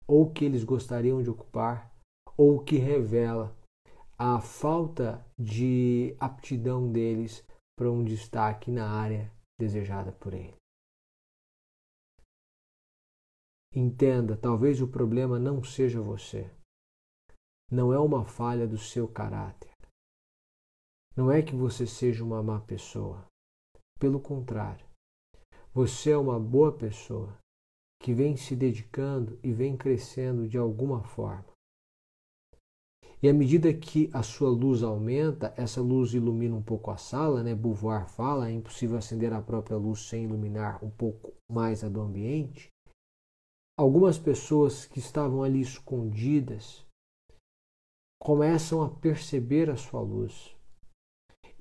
ou 0.08 0.32
que 0.32 0.44
eles 0.44 0.64
gostariam 0.64 1.22
de 1.22 1.30
ocupar, 1.30 1.94
ou 2.36 2.64
que 2.64 2.78
revela 2.78 3.56
a 4.18 4.42
falta 4.42 5.24
de 5.38 6.16
aptidão 6.20 6.92
deles 6.92 7.46
para 7.78 7.92
um 7.92 8.04
destaque 8.04 8.72
na 8.72 8.90
área 8.90 9.32
desejada 9.60 10.12
por 10.12 10.34
ele. 10.34 10.56
Entenda, 13.74 14.38
talvez 14.38 14.82
o 14.82 14.88
problema 14.88 15.38
não 15.38 15.64
seja 15.64 16.02
você. 16.02 16.50
Não 17.70 17.94
é 17.94 18.00
uma 18.00 18.24
falha 18.24 18.66
do 18.66 18.78
seu 18.78 19.08
caráter. 19.08 19.70
Não 21.16 21.32
é 21.32 21.42
que 21.42 21.56
você 21.56 21.88
seja 21.88 22.26
uma 22.26 22.44
má 22.44 22.60
pessoa. 22.60 23.26
Pelo 23.98 24.20
contrário, 24.20 24.86
você 25.74 26.12
é 26.12 26.18
uma 26.18 26.38
boa 26.38 26.74
pessoa 26.74 27.38
que 28.02 28.14
vem 28.14 28.36
se 28.36 28.54
dedicando 28.54 29.40
e 29.42 29.54
vem 29.54 29.78
crescendo 29.78 30.46
de 30.46 30.58
alguma 30.58 31.04
forma. 31.04 31.46
E 33.24 33.30
à 33.30 33.34
medida 33.34 33.74
que 33.74 34.10
a 34.14 34.22
sua 34.22 34.50
luz 34.50 34.84
aumenta, 34.84 35.54
essa 35.56 35.82
luz 35.82 36.14
ilumina 36.14 36.54
um 36.54 36.62
pouco 36.62 36.92
a 36.92 36.98
sala, 36.98 37.42
né? 37.42 37.56
Beauvoir 37.56 38.10
fala, 38.10 38.50
é 38.50 38.52
impossível 38.52 38.98
acender 38.98 39.32
a 39.32 39.42
própria 39.42 39.78
luz 39.78 40.02
sem 40.02 40.26
iluminar 40.26 40.84
um 40.84 40.90
pouco 40.90 41.34
mais 41.50 41.82
a 41.82 41.88
do 41.88 42.02
ambiente. 42.02 42.70
Algumas 43.78 44.18
pessoas 44.20 44.86
que 44.86 45.00
estavam 45.00 45.44
ali 45.44 45.62
escondidas 45.62 46.86
começam 48.22 48.84
a 48.84 48.90
perceber 48.90 49.70
a 49.70 49.78
sua 49.78 50.02
luz. 50.02 50.55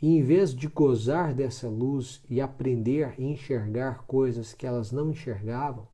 E 0.05 0.19
em 0.19 0.23
vez 0.23 0.55
de 0.55 0.69
gozar 0.69 1.33
dessa 1.33 1.67
luz 1.67 2.23
e 2.29 2.39
aprender 2.39 3.05
a 3.05 3.19
enxergar 3.19 4.05
coisas 4.05 4.53
que 4.53 4.67
elas 4.67 4.93
não 4.93 5.09
enxergavam, 5.09 5.89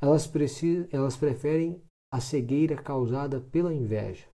elas, 0.00 0.24
precisam, 0.24 0.86
elas 0.92 1.16
preferem 1.16 1.82
a 2.14 2.20
cegueira 2.20 2.80
causada 2.80 3.40
pela 3.40 3.74
inveja. 3.74 4.28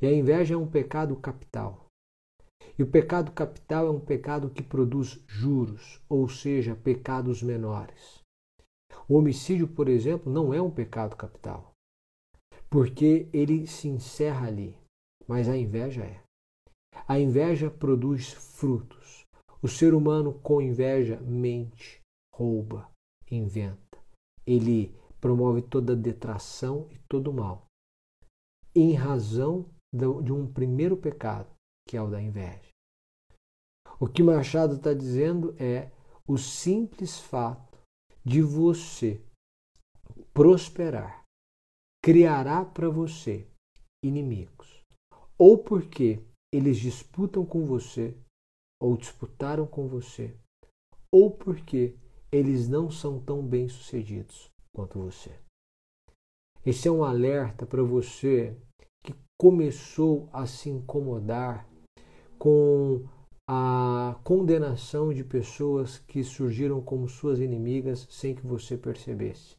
E 0.00 0.06
a 0.06 0.12
inveja 0.12 0.54
é 0.54 0.56
um 0.56 0.70
pecado 0.70 1.16
capital. 1.16 1.88
E 2.78 2.84
o 2.84 2.86
pecado 2.88 3.32
capital 3.32 3.88
é 3.88 3.90
um 3.90 3.98
pecado 3.98 4.48
que 4.48 4.62
produz 4.62 5.20
juros, 5.26 6.00
ou 6.08 6.28
seja, 6.28 6.76
pecados 6.76 7.42
menores. 7.42 8.22
O 9.08 9.16
homicídio, 9.16 9.66
por 9.66 9.88
exemplo, 9.88 10.32
não 10.32 10.54
é 10.54 10.62
um 10.62 10.70
pecado 10.70 11.16
capital, 11.16 11.72
porque 12.70 13.28
ele 13.32 13.66
se 13.66 13.88
encerra 13.88 14.46
ali, 14.46 14.78
mas 15.26 15.48
a 15.48 15.56
inveja 15.56 16.04
é. 16.04 16.23
A 17.06 17.18
inveja 17.18 17.70
produz 17.70 18.32
frutos. 18.32 19.24
O 19.62 19.68
ser 19.68 19.94
humano 19.94 20.34
com 20.40 20.60
inveja 20.60 21.20
mente, 21.20 22.00
rouba, 22.34 22.90
inventa. 23.30 23.98
Ele 24.46 24.94
promove 25.20 25.62
toda 25.62 25.96
detração 25.96 26.86
e 26.90 26.98
todo 27.08 27.32
mal, 27.32 27.66
em 28.74 28.92
razão 28.92 29.66
de 29.92 30.32
um 30.32 30.46
primeiro 30.46 30.96
pecado, 30.96 31.50
que 31.88 31.96
é 31.96 32.02
o 32.02 32.10
da 32.10 32.20
inveja. 32.20 32.68
O 33.98 34.06
que 34.06 34.22
Machado 34.22 34.74
está 34.74 34.92
dizendo 34.92 35.54
é 35.58 35.90
o 36.26 36.36
simples 36.36 37.18
fato 37.18 37.78
de 38.22 38.42
você 38.42 39.22
prosperar 40.34 41.24
criará 42.04 42.66
para 42.66 42.90
você 42.90 43.48
inimigos, 44.04 44.84
ou 45.38 45.56
porque 45.56 46.22
eles 46.56 46.78
disputam 46.78 47.44
com 47.44 47.64
você, 47.64 48.16
ou 48.80 48.96
disputaram 48.96 49.66
com 49.66 49.88
você, 49.88 50.36
ou 51.10 51.30
porque 51.30 51.96
eles 52.30 52.68
não 52.68 52.90
são 52.90 53.20
tão 53.20 53.42
bem 53.42 53.68
sucedidos 53.68 54.50
quanto 54.72 54.98
você. 54.98 55.32
Esse 56.64 56.88
é 56.88 56.90
um 56.90 57.04
alerta 57.04 57.66
para 57.66 57.82
você 57.82 58.56
que 59.04 59.14
começou 59.38 60.28
a 60.32 60.46
se 60.46 60.70
incomodar 60.70 61.68
com 62.38 63.06
a 63.48 64.18
condenação 64.22 65.12
de 65.12 65.24
pessoas 65.24 65.98
que 65.98 66.22
surgiram 66.22 66.80
como 66.80 67.08
suas 67.08 67.40
inimigas 67.40 68.06
sem 68.10 68.34
que 68.34 68.46
você 68.46 68.78
percebesse. 68.78 69.56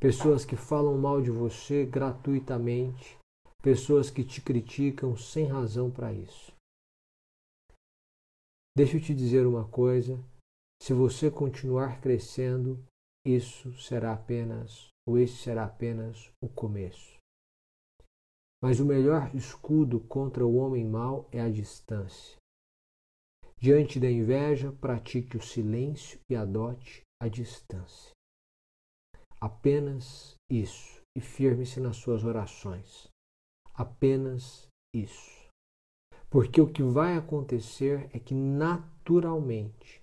Pessoas 0.00 0.44
que 0.44 0.56
falam 0.56 0.96
mal 0.96 1.20
de 1.20 1.30
você 1.30 1.84
gratuitamente, 1.84 3.17
pessoas 3.62 4.10
que 4.10 4.24
te 4.24 4.40
criticam 4.40 5.16
sem 5.16 5.46
razão 5.46 5.90
para 5.90 6.12
isso. 6.12 6.52
Deixa 8.76 8.96
eu 8.96 9.00
te 9.00 9.14
dizer 9.14 9.46
uma 9.46 9.68
coisa: 9.68 10.18
se 10.80 10.92
você 10.92 11.30
continuar 11.30 12.00
crescendo, 12.00 12.82
isso 13.26 13.72
será 13.80 14.12
apenas, 14.12 14.88
ou 15.06 15.18
esse 15.18 15.36
será 15.36 15.64
apenas 15.64 16.30
o 16.42 16.48
começo. 16.48 17.18
Mas 18.62 18.80
o 18.80 18.86
melhor 18.86 19.34
escudo 19.34 20.00
contra 20.00 20.46
o 20.46 20.56
homem 20.56 20.84
mau 20.84 21.28
é 21.32 21.40
a 21.40 21.50
distância. 21.50 22.36
Diante 23.60 23.98
da 23.98 24.08
inveja, 24.08 24.72
pratique 24.72 25.36
o 25.36 25.42
silêncio 25.42 26.20
e 26.30 26.36
adote 26.36 27.02
a 27.20 27.26
distância. 27.26 28.12
Apenas 29.40 30.36
isso, 30.50 31.02
e 31.16 31.20
firme-se 31.20 31.80
nas 31.80 31.96
suas 31.96 32.24
orações. 32.24 33.07
Apenas 33.78 34.66
isso. 34.92 35.46
Porque 36.28 36.60
o 36.60 36.68
que 36.68 36.82
vai 36.82 37.16
acontecer 37.16 38.10
é 38.12 38.18
que 38.18 38.34
naturalmente 38.34 40.00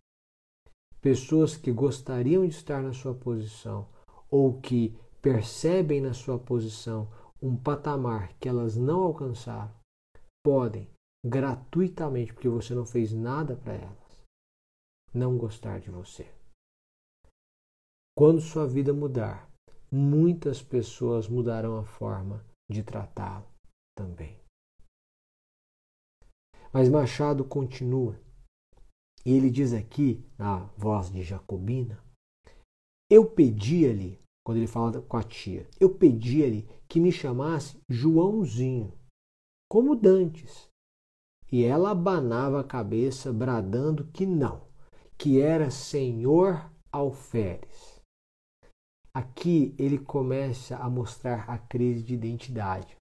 pessoas 1.01 1.57
que 1.57 1.73
gostariam 1.73 2.47
de 2.47 2.55
estar 2.55 2.81
na 2.81 2.93
sua 2.93 3.13
posição 3.13 3.89
ou 4.31 4.61
que 4.61 4.97
percebem 5.21 5.99
na 5.99 6.13
sua 6.13 6.39
posição 6.39 7.11
um 7.41 7.57
patamar 7.57 8.33
que 8.39 8.47
elas 8.47 8.77
não 8.77 9.03
alcançaram, 9.03 9.75
podem 10.41 10.89
gratuitamente, 11.25 12.33
porque 12.33 12.47
você 12.47 12.73
não 12.73 12.85
fez 12.85 13.11
nada 13.11 13.57
para 13.57 13.73
elas, 13.73 14.23
não 15.13 15.37
gostar 15.37 15.81
de 15.81 15.91
você. 15.91 16.25
Quando 18.17 18.39
sua 18.39 18.65
vida 18.65 18.93
mudar, 18.93 19.51
muitas 19.91 20.63
pessoas 20.63 21.27
mudarão 21.27 21.77
a 21.77 21.83
forma 21.83 22.41
de 22.71 22.81
tratá-lo 22.81 23.54
também. 23.95 24.37
Mas 26.71 26.89
Machado 26.89 27.45
continua. 27.45 28.19
E 29.25 29.31
ele 29.31 29.49
diz 29.49 29.73
aqui, 29.73 30.23
na 30.37 30.65
voz 30.77 31.09
de 31.09 31.23
Jacobina, 31.23 32.03
eu 33.09 33.29
pedi-lhe, 33.29 34.19
quando 34.45 34.57
ele 34.57 34.67
fala 34.67 35.01
com 35.01 35.17
a 35.17 35.23
tia, 35.23 35.67
eu 35.79 35.95
pedi-lhe 35.95 36.67
que 36.87 36.99
me 36.99 37.11
chamasse 37.11 37.79
Joãozinho, 37.89 38.93
como 39.71 39.95
dantes. 39.95 40.69
E 41.51 41.63
ela 41.63 41.91
abanava 41.91 42.59
a 42.59 42.63
cabeça, 42.63 43.31
bradando 43.31 44.05
que 44.11 44.25
não, 44.25 44.67
que 45.17 45.39
era 45.39 45.71
Senhor 45.71 46.71
Alferes. 46.91 48.01
Aqui 49.13 49.73
ele 49.79 49.97
começa 49.97 50.75
a 50.75 50.89
mostrar 50.89 51.49
a 51.49 51.57
crise 51.57 52.03
de 52.03 52.13
identidade. 52.13 52.97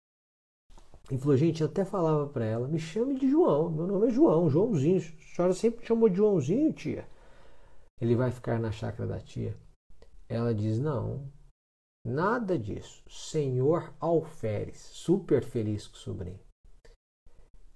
Ele 1.10 1.20
falou, 1.20 1.36
gente, 1.36 1.60
eu 1.60 1.66
até 1.66 1.84
falava 1.84 2.26
para 2.26 2.44
ela, 2.44 2.66
me 2.66 2.78
chame 2.78 3.18
de 3.18 3.28
João, 3.28 3.70
meu 3.70 3.86
nome 3.86 4.08
é 4.08 4.10
João, 4.10 4.48
Joãozinho. 4.48 4.98
A 4.98 5.34
senhora 5.34 5.54
sempre 5.54 5.86
chamou 5.86 6.08
de 6.08 6.16
Joãozinho, 6.16 6.72
tia. 6.72 7.06
Ele 8.00 8.16
vai 8.16 8.30
ficar 8.30 8.58
na 8.58 8.72
chácara 8.72 9.06
da 9.06 9.20
tia. 9.20 9.56
Ela 10.28 10.54
diz, 10.54 10.78
não, 10.78 11.30
nada 12.06 12.58
disso. 12.58 13.02
Senhor 13.08 13.92
Alferes, 14.00 14.78
super 14.78 15.44
feliz 15.44 15.86
com 15.86 15.94
o 15.94 15.98
sobrinho. 15.98 16.40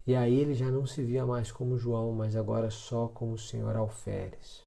E 0.07 0.15
aí 0.17 0.41
ele 0.41 0.55
já 0.55 0.71
não 0.71 0.87
se 0.87 1.05
via 1.05 1.27
mais 1.27 1.53
como 1.53 1.77
João, 1.77 2.13
mas 2.13 2.35
agora 2.35 2.71
só 2.71 3.09
como 3.09 3.37
Senhor 3.37 3.77
Alferes. 3.77 4.63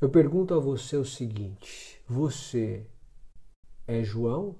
Eu 0.00 0.08
pergunto 0.08 0.54
a 0.54 0.60
você 0.60 0.96
o 0.96 1.04
seguinte: 1.04 2.00
você 2.06 2.86
é 3.88 4.04
João 4.04 4.54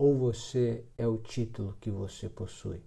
ou 0.00 0.16
você 0.16 0.86
é 0.96 1.06
o 1.06 1.20
título 1.20 1.76
que 1.80 1.90
você 1.90 2.28
possui? 2.28 2.82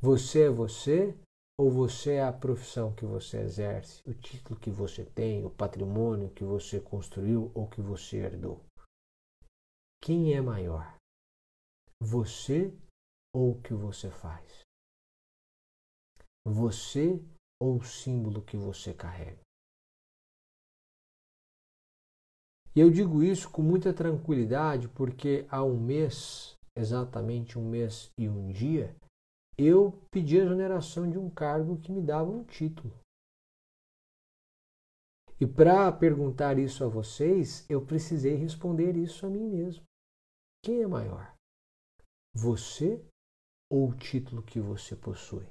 Você 0.00 0.42
é 0.42 0.50
você 0.50 1.18
ou 1.58 1.70
você 1.70 2.14
é 2.14 2.22
a 2.22 2.32
profissão 2.32 2.94
que 2.94 3.04
você 3.04 3.38
exerce, 3.38 4.02
o 4.08 4.14
título 4.14 4.60
que 4.60 4.70
você 4.70 5.04
tem, 5.04 5.44
o 5.44 5.50
patrimônio 5.50 6.30
que 6.30 6.44
você 6.44 6.80
construiu 6.80 7.50
ou 7.54 7.68
que 7.68 7.80
você 7.80 8.18
herdou? 8.18 8.64
Quem 10.00 10.34
é 10.34 10.40
maior? 10.40 10.96
Você 12.00 12.72
ou 13.34 13.52
o 13.52 13.62
que 13.62 13.74
você 13.74 14.10
faz? 14.10 14.60
Você 16.46 17.20
ou 17.60 17.78
o 17.78 17.84
símbolo 17.84 18.42
que 18.42 18.56
você 18.56 18.94
carrega? 18.94 19.47
E 22.78 22.80
eu 22.80 22.92
digo 22.92 23.24
isso 23.24 23.50
com 23.50 23.60
muita 23.60 23.92
tranquilidade 23.92 24.88
porque 24.90 25.44
há 25.50 25.64
um 25.64 25.76
mês, 25.76 26.56
exatamente 26.76 27.58
um 27.58 27.68
mês 27.68 28.12
e 28.16 28.28
um 28.28 28.52
dia, 28.52 28.94
eu 29.58 30.00
pedi 30.12 30.38
a 30.38 30.44
exoneração 30.44 31.10
de 31.10 31.18
um 31.18 31.28
cargo 31.28 31.80
que 31.80 31.90
me 31.90 32.00
dava 32.00 32.30
um 32.30 32.44
título. 32.44 32.94
E 35.40 35.44
para 35.44 35.90
perguntar 35.90 36.56
isso 36.56 36.84
a 36.84 36.86
vocês, 36.86 37.68
eu 37.68 37.84
precisei 37.84 38.36
responder 38.36 38.96
isso 38.96 39.26
a 39.26 39.28
mim 39.28 39.48
mesmo. 39.48 39.82
Quem 40.64 40.80
é 40.80 40.86
maior? 40.86 41.34
Você 42.32 43.04
ou 43.68 43.88
o 43.88 43.96
título 43.96 44.40
que 44.40 44.60
você 44.60 44.94
possui? 44.94 45.48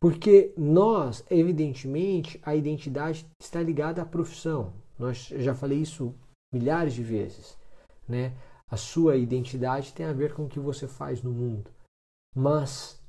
Porque 0.00 0.52
nós, 0.58 1.24
evidentemente, 1.30 2.40
a 2.42 2.56
identidade 2.56 3.24
está 3.40 3.62
ligada 3.62 4.02
à 4.02 4.04
profissão. 4.04 4.87
Nós 4.98 5.26
já 5.28 5.54
falei 5.54 5.80
isso 5.80 6.14
milhares 6.52 6.94
de 6.94 7.02
vezes, 7.02 7.56
né? 8.08 8.36
A 8.70 8.76
sua 8.76 9.16
identidade 9.16 9.94
tem 9.94 10.04
a 10.04 10.12
ver 10.12 10.34
com 10.34 10.44
o 10.44 10.48
que 10.48 10.58
você 10.58 10.86
faz 10.86 11.22
no 11.22 11.30
mundo. 11.30 11.70
Mas 12.34 13.02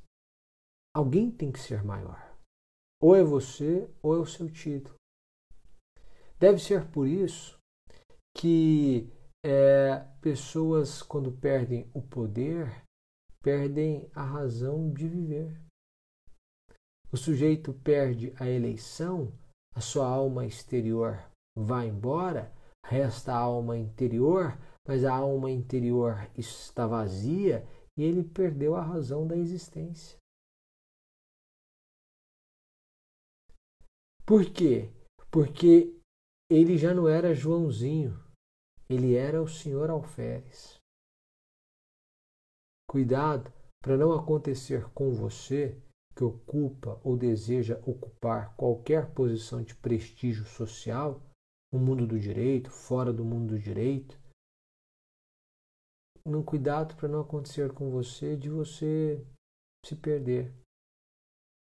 alguém 0.94 1.30
tem 1.30 1.52
que 1.52 1.58
ser 1.58 1.84
maior. 1.84 2.34
Ou 3.02 3.14
é 3.14 3.22
você 3.22 3.90
ou 4.02 4.16
é 4.16 4.18
o 4.18 4.26
seu 4.26 4.50
título. 4.50 4.94
Deve 6.38 6.58
ser 6.58 6.90
por 6.90 7.06
isso 7.06 7.58
que 8.34 9.12
é, 9.44 9.98
pessoas, 10.20 11.02
quando 11.02 11.32
perdem 11.32 11.90
o 11.92 12.00
poder, 12.00 12.84
perdem 13.42 14.10
a 14.14 14.22
razão 14.22 14.90
de 14.92 15.06
viver. 15.08 15.60
O 17.12 17.16
sujeito 17.16 17.72
perde 17.72 18.32
a 18.38 18.48
eleição, 18.48 19.32
a 19.74 19.80
sua 19.80 20.06
alma 20.06 20.46
exterior 20.46 21.29
vai 21.56 21.88
embora, 21.88 22.52
resta 22.84 23.32
a 23.32 23.38
alma 23.38 23.76
interior, 23.76 24.58
mas 24.86 25.04
a 25.04 25.14
alma 25.14 25.50
interior 25.50 26.30
está 26.36 26.86
vazia 26.86 27.66
e 27.96 28.02
ele 28.02 28.24
perdeu 28.24 28.74
a 28.74 28.82
razão 28.82 29.26
da 29.26 29.36
existência. 29.36 30.18
Por 34.26 34.44
quê? 34.52 34.90
Porque 35.30 35.96
ele 36.48 36.78
já 36.78 36.94
não 36.94 37.08
era 37.08 37.34
Joãozinho, 37.34 38.18
ele 38.88 39.14
era 39.14 39.42
o 39.42 39.48
senhor 39.48 39.90
Alferes. 39.90 40.78
Cuidado 42.88 43.52
para 43.82 43.96
não 43.96 44.12
acontecer 44.12 44.88
com 44.90 45.12
você 45.12 45.80
que 46.14 46.24
ocupa 46.24 47.00
ou 47.04 47.16
deseja 47.16 47.80
ocupar 47.86 48.54
qualquer 48.56 49.12
posição 49.14 49.62
de 49.62 49.74
prestígio 49.76 50.44
social 50.44 51.22
no 51.72 51.78
mundo 51.78 52.06
do 52.06 52.18
direito, 52.18 52.70
fora 52.70 53.12
do 53.12 53.24
mundo 53.24 53.54
do 53.54 53.58
direito. 53.58 54.18
Um 56.24 56.42
cuidado 56.42 56.94
para 56.96 57.08
não 57.08 57.20
acontecer 57.20 57.72
com 57.72 57.90
você 57.90 58.36
de 58.36 58.50
você 58.50 59.24
se 59.84 59.96
perder, 59.96 60.54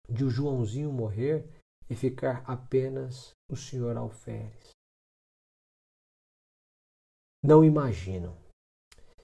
de 0.09 0.23
o 0.23 0.29
Joãozinho 0.29 0.91
morrer 0.91 1.47
e 1.89 1.95
ficar 1.95 2.43
apenas 2.49 3.31
o 3.49 3.55
senhor 3.55 3.95
Alferes. 3.97 4.69
Não 7.43 7.63
imaginam. 7.63 8.37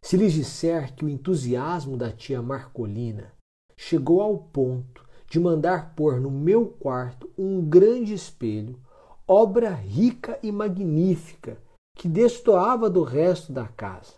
Se 0.01 0.15
lhes 0.15 0.33
disser 0.33 0.95
que 0.95 1.03
o 1.03 1.09
entusiasmo 1.09 1.97
da 1.97 2.15
tia 2.15 2.41
Marcolina 2.41 3.35
chegou 3.75 4.21
ao 4.21 4.37
ponto 4.37 5.03
de 5.27 5.39
mandar 5.39 5.95
pôr 5.95 6.21
no 6.21 6.29
meu 6.29 6.69
quarto 6.69 7.33
um 7.37 7.67
grande 7.67 8.13
espelho, 8.13 8.79
obra 9.27 9.71
rica 9.71 10.39
e 10.43 10.51
magnífica, 10.51 11.57
que 11.95 12.07
destoava 12.07 12.89
do 12.89 13.03
resto 13.03 13.51
da 13.51 13.67
casa. 13.67 14.13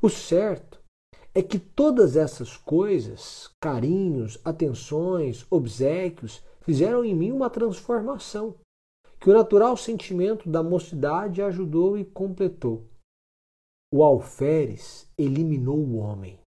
O 0.00 0.08
certo 0.08 0.80
é 1.34 1.42
que 1.42 1.58
todas 1.58 2.16
essas 2.16 2.56
coisas, 2.56 3.50
carinhos, 3.60 4.38
atenções, 4.44 5.46
obsequios, 5.50 6.42
fizeram 6.62 7.04
em 7.04 7.14
mim 7.14 7.30
uma 7.32 7.50
transformação, 7.50 8.54
que 9.20 9.28
o 9.28 9.34
natural 9.34 9.76
sentimento 9.76 10.48
da 10.48 10.62
mocidade 10.62 11.42
ajudou 11.42 11.98
e 11.98 12.04
completou. 12.04 12.86
O 13.92 14.02
alferes 14.02 15.10
eliminou 15.18 15.78
o 15.78 15.96
homem. 15.96 16.38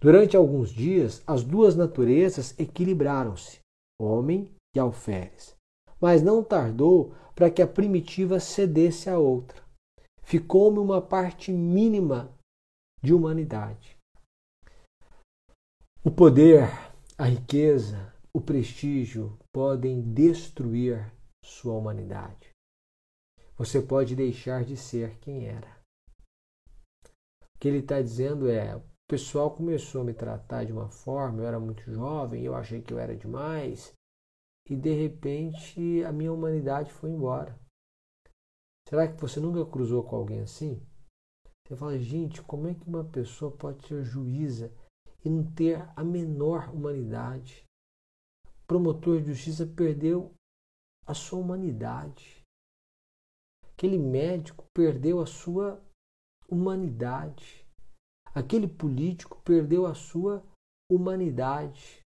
Durante 0.00 0.36
alguns 0.36 0.70
dias, 0.70 1.22
as 1.26 1.44
duas 1.44 1.76
naturezas 1.76 2.58
equilibraram-se, 2.58 3.60
homem 4.00 4.50
e 4.74 4.80
alferes. 4.80 5.54
Mas 6.02 6.20
não 6.20 6.42
tardou 6.42 7.14
para 7.32 7.48
que 7.48 7.62
a 7.62 7.66
primitiva 7.66 8.40
cedesse 8.40 9.08
à 9.08 9.18
outra. 9.18 9.62
Ficou-me 10.24 10.78
uma 10.78 11.00
parte 11.00 11.52
mínima 11.52 12.36
de 13.00 13.14
humanidade. 13.14 13.96
O 16.04 16.10
poder, 16.10 16.64
a 17.16 17.26
riqueza, 17.26 18.12
o 18.34 18.40
prestígio 18.40 19.38
podem 19.54 20.02
destruir 20.12 21.12
sua 21.44 21.74
humanidade. 21.74 22.50
Você 23.56 23.80
pode 23.80 24.16
deixar 24.16 24.64
de 24.64 24.76
ser 24.76 25.18
quem 25.20 25.46
era. 25.46 25.68
O 27.54 27.58
que 27.60 27.68
ele 27.68 27.78
está 27.78 28.02
dizendo 28.02 28.50
é: 28.50 28.82
pessoal 29.12 29.50
começou 29.50 30.00
a 30.00 30.04
me 30.04 30.14
tratar 30.14 30.64
de 30.64 30.72
uma 30.72 30.88
forma, 30.88 31.42
eu 31.42 31.46
era 31.46 31.60
muito 31.60 31.82
jovem, 31.92 32.44
eu 32.44 32.54
achei 32.54 32.80
que 32.80 32.94
eu 32.94 32.98
era 32.98 33.14
demais, 33.14 33.92
e 34.68 34.76
de 34.76 34.92
repente 34.94 36.04
a 36.04 36.12
minha 36.12 36.32
humanidade 36.32 36.92
foi 36.92 37.10
embora. 37.10 37.58
Será 38.88 39.08
que 39.08 39.20
você 39.20 39.40
nunca 39.40 39.64
cruzou 39.70 40.02
com 40.04 40.16
alguém 40.16 40.40
assim? 40.40 40.80
Você 41.66 41.76
fala, 41.76 41.98
gente, 41.98 42.42
como 42.42 42.68
é 42.68 42.74
que 42.74 42.86
uma 42.86 43.04
pessoa 43.04 43.50
pode 43.56 43.86
ser 43.86 44.04
juíza 44.04 44.72
e 45.24 45.30
não 45.30 45.50
ter 45.54 45.80
a 45.96 46.04
menor 46.04 46.68
humanidade? 46.74 47.64
O 48.44 48.66
promotor 48.66 49.20
de 49.20 49.32
justiça 49.32 49.66
perdeu 49.66 50.34
a 51.06 51.14
sua 51.14 51.38
humanidade. 51.38 52.42
Aquele 53.72 53.98
médico 53.98 54.64
perdeu 54.74 55.20
a 55.20 55.26
sua 55.26 55.82
humanidade. 56.48 57.66
Aquele 58.34 58.68
político 58.68 59.40
perdeu 59.42 59.86
a 59.86 59.94
sua 59.94 60.44
humanidade. 60.90 62.00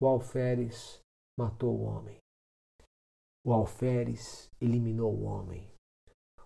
O 0.00 0.06
alferes 0.06 1.03
matou 1.36 1.76
o 1.76 1.82
homem. 1.82 2.18
O 3.44 3.52
alferes 3.52 4.50
eliminou 4.60 5.14
o 5.14 5.24
homem. 5.24 5.70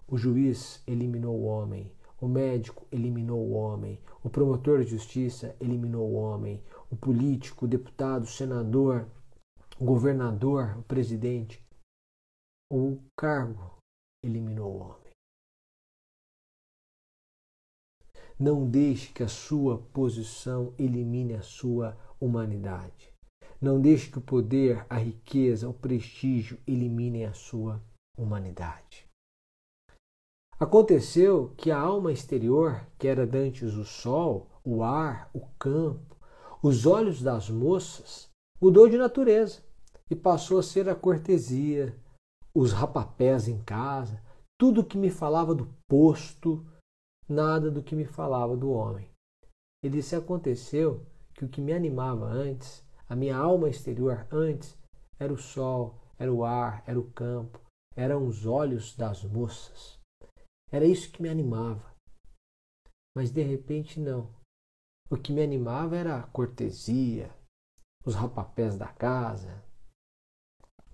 O 0.06 0.16
juiz 0.16 0.82
eliminou 0.86 1.38
o 1.38 1.44
homem. 1.44 1.92
O 2.20 2.26
médico 2.26 2.88
eliminou 2.90 3.46
o 3.46 3.52
homem. 3.52 4.02
O 4.24 4.28
promotor 4.28 4.82
de 4.82 4.90
justiça 4.90 5.56
eliminou 5.60 6.10
o 6.10 6.14
homem. 6.14 6.64
O 6.90 6.96
político, 6.96 7.64
o 7.66 7.68
deputado, 7.68 8.24
o 8.24 8.26
senador, 8.26 9.08
o 9.78 9.84
governador, 9.84 10.78
o 10.78 10.82
presidente. 10.82 11.62
O 12.72 12.98
cargo 13.16 13.78
eliminou 14.24 14.74
o 14.74 14.80
homem. 14.80 15.12
Não 18.38 18.68
deixe 18.68 19.12
que 19.12 19.22
a 19.22 19.28
sua 19.28 19.78
posição 19.92 20.74
elimine 20.78 21.34
a 21.34 21.42
sua 21.42 21.96
humanidade. 22.20 23.12
Não 23.60 23.80
deixe 23.80 24.10
que 24.10 24.18
o 24.18 24.22
poder, 24.22 24.86
a 24.88 24.96
riqueza, 24.96 25.68
o 25.68 25.74
prestígio 25.74 26.58
eliminem 26.66 27.26
a 27.26 27.32
sua 27.32 27.82
humanidade. 28.16 29.08
Aconteceu 30.60 31.54
que 31.56 31.70
a 31.70 31.78
alma 31.78 32.12
exterior, 32.12 32.86
que 32.98 33.06
era 33.06 33.26
dantes 33.26 33.74
o 33.74 33.84
sol, 33.84 34.48
o 34.64 34.82
ar, 34.82 35.30
o 35.32 35.46
campo, 35.58 36.16
os 36.62 36.86
olhos 36.86 37.22
das 37.22 37.48
moças, 37.48 38.28
mudou 38.60 38.88
de 38.88 38.98
natureza 38.98 39.62
e 40.10 40.16
passou 40.16 40.58
a 40.58 40.62
ser 40.62 40.88
a 40.88 40.94
cortesia, 40.94 41.96
os 42.54 42.72
rapapés 42.72 43.46
em 43.46 43.62
casa, 43.62 44.20
tudo 44.58 44.84
que 44.84 44.98
me 44.98 45.10
falava 45.10 45.54
do 45.54 45.72
posto, 45.88 46.66
nada 47.28 47.70
do 47.70 47.82
que 47.82 47.94
me 47.94 48.04
falava 48.04 48.56
do 48.56 48.70
homem. 48.70 49.08
Ele 49.82 49.98
disse: 49.98 50.16
aconteceu 50.16 51.06
que 51.34 51.44
o 51.44 51.48
que 51.48 51.60
me 51.60 51.72
animava 51.72 52.24
antes, 52.24 52.84
a 53.08 53.16
minha 53.16 53.36
alma 53.36 53.68
exterior 53.68 54.26
antes, 54.30 54.76
era 55.18 55.32
o 55.32 55.38
sol, 55.38 55.98
era 56.18 56.32
o 56.32 56.44
ar, 56.44 56.82
era 56.86 56.98
o 56.98 57.10
campo, 57.10 57.60
eram 57.96 58.26
os 58.26 58.46
olhos 58.46 58.94
das 58.96 59.24
moças. 59.24 59.98
Era 60.70 60.84
isso 60.84 61.10
que 61.10 61.22
me 61.22 61.28
animava. 61.28 61.94
Mas 63.16 63.30
de 63.30 63.42
repente 63.42 63.98
não. 63.98 64.30
O 65.10 65.16
que 65.16 65.32
me 65.32 65.42
animava 65.42 65.96
era 65.96 66.18
a 66.18 66.26
cortesia, 66.26 67.34
os 68.04 68.14
rapapés 68.14 68.76
da 68.76 68.88
casa, 68.88 69.64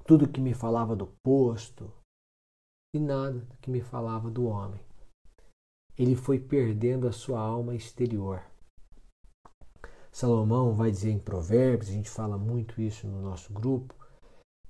tudo 0.06 0.30
que 0.30 0.40
me 0.40 0.54
falava 0.54 0.94
do 0.94 1.08
posto 1.24 1.92
e 2.94 3.00
nada 3.00 3.44
que 3.60 3.70
me 3.70 3.80
falava 3.80 4.30
do 4.30 4.46
homem 4.46 4.80
ele 5.96 6.16
foi 6.16 6.38
perdendo 6.40 7.06
a 7.06 7.12
sua 7.12 7.40
alma 7.40 7.74
exterior. 7.74 8.42
Salomão 10.14 10.72
vai 10.72 10.92
dizer 10.92 11.10
em 11.10 11.18
Provérbios, 11.18 11.90
a 11.90 11.92
gente 11.92 12.08
fala 12.08 12.38
muito 12.38 12.80
isso 12.80 13.04
no 13.08 13.20
nosso 13.20 13.52
grupo, 13.52 13.92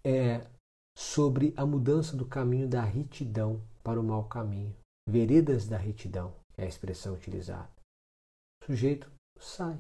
é 0.03 0.51
sobre 0.97 1.53
a 1.55 1.67
mudança 1.67 2.17
do 2.17 2.25
caminho 2.25 2.67
da 2.67 2.81
retidão 2.81 3.63
para 3.83 4.01
o 4.01 4.03
mau 4.03 4.25
caminho. 4.25 4.75
Veredas 5.07 5.69
da 5.69 5.77
retidão 5.77 6.35
é 6.57 6.65
a 6.65 6.67
expressão 6.67 7.13
utilizada. 7.13 7.69
O 8.63 8.67
sujeito 8.67 9.13
sai. 9.39 9.79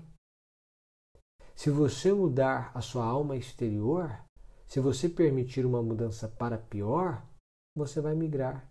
Se 1.57 1.71
você 1.71 2.13
mudar 2.13 2.71
a 2.75 2.83
sua 2.83 3.07
alma 3.07 3.35
exterior, 3.35 4.23
se 4.69 4.81
você 4.81 5.09
permitir 5.09 5.65
uma 5.65 5.83
mudança 5.83 6.29
para 6.29 6.59
pior, 6.59 7.27
você 7.75 8.03
vai 8.03 8.15
migrar 8.15 8.69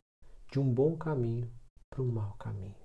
de 0.51 0.59
um 0.59 0.71
bom 0.71 0.95
caminho 0.95 1.51
para 1.89 2.03
um 2.03 2.11
mau 2.11 2.33
caminho. 2.33 2.82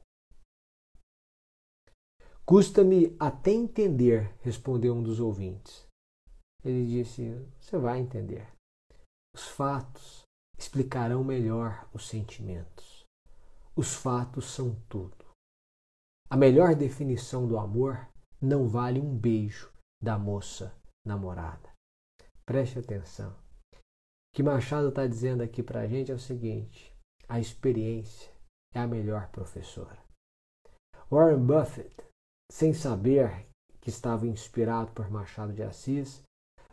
Custa-me 2.48 3.14
até 3.20 3.50
entender, 3.50 4.34
respondeu 4.40 4.94
um 4.94 5.02
dos 5.02 5.20
ouvintes. 5.20 5.86
Ele 6.64 6.86
disse: 6.86 7.34
Você 7.60 7.76
vai 7.76 7.98
entender. 7.98 8.50
Os 9.34 9.48
fatos 9.48 10.22
explicarão 10.58 11.22
melhor 11.22 11.86
os 11.92 12.08
sentimentos. 12.08 13.04
Os 13.76 13.94
fatos 13.94 14.46
são 14.46 14.74
tudo. 14.88 15.26
A 16.30 16.38
melhor 16.38 16.74
definição 16.74 17.46
do 17.46 17.58
amor 17.58 18.08
não 18.40 18.66
vale 18.66 18.98
um 18.98 19.14
beijo 19.14 19.70
da 20.02 20.18
moça 20.18 20.74
namorada. 21.06 21.70
Preste 22.46 22.78
atenção. 22.78 23.30
O 23.74 23.76
que 24.34 24.42
Machado 24.42 24.88
está 24.88 25.06
dizendo 25.06 25.42
aqui 25.42 25.62
para 25.62 25.80
a 25.82 25.86
gente 25.86 26.10
é 26.10 26.14
o 26.14 26.18
seguinte: 26.18 26.96
a 27.28 27.38
experiência 27.38 28.32
é 28.74 28.80
a 28.80 28.86
melhor 28.86 29.28
professora. 29.28 30.02
Warren 31.10 31.44
Buffett, 31.44 32.07
sem 32.50 32.72
saber 32.72 33.46
que 33.80 33.90
estava 33.90 34.26
inspirado 34.26 34.92
por 34.92 35.10
Machado 35.10 35.52
de 35.52 35.62
Assis, 35.62 36.22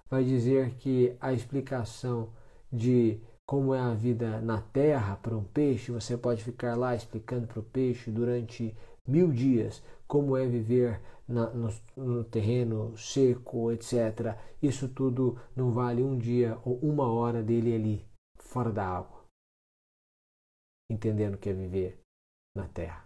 vai 0.10 0.24
dizer 0.24 0.76
que 0.76 1.16
a 1.20 1.34
explicação 1.34 2.30
de 2.72 3.20
como 3.48 3.76
é 3.76 3.80
a 3.80 3.94
vida 3.94 4.42
na 4.42 4.62
terra 4.62 5.16
para 5.18 5.36
um 5.36 5.44
peixe, 5.44 5.92
você 5.92 6.18
pode 6.18 6.44
ficar 6.44 6.76
lá 6.76 6.96
explicando 6.96 7.48
para 7.48 7.60
o 7.60 7.64
peixe 7.64 8.10
durante 8.10 8.76
mil 9.08 9.32
dias 9.32 9.84
como 10.08 10.36
é 10.36 10.48
viver 10.48 11.02
na, 11.28 11.50
no, 11.52 11.70
no, 11.96 12.24
terreno 12.24 12.98
seco, 12.98 13.72
etc. 13.72 14.38
Isso 14.62 14.88
tudo 14.90 15.40
não 15.56 15.72
vale 15.72 16.04
um 16.04 16.18
dia 16.18 16.60
ou 16.64 16.78
uma 16.80 17.12
hora 17.12 17.44
dele 17.44 17.74
ali, 17.74 18.06
fora 18.38 18.72
da 18.72 18.88
água, 18.88 19.24
entendendo 20.90 21.36
o 21.36 21.38
que 21.38 21.50
é 21.50 21.54
viver 21.54 22.00
na 22.56 22.68
terra. 22.68 23.05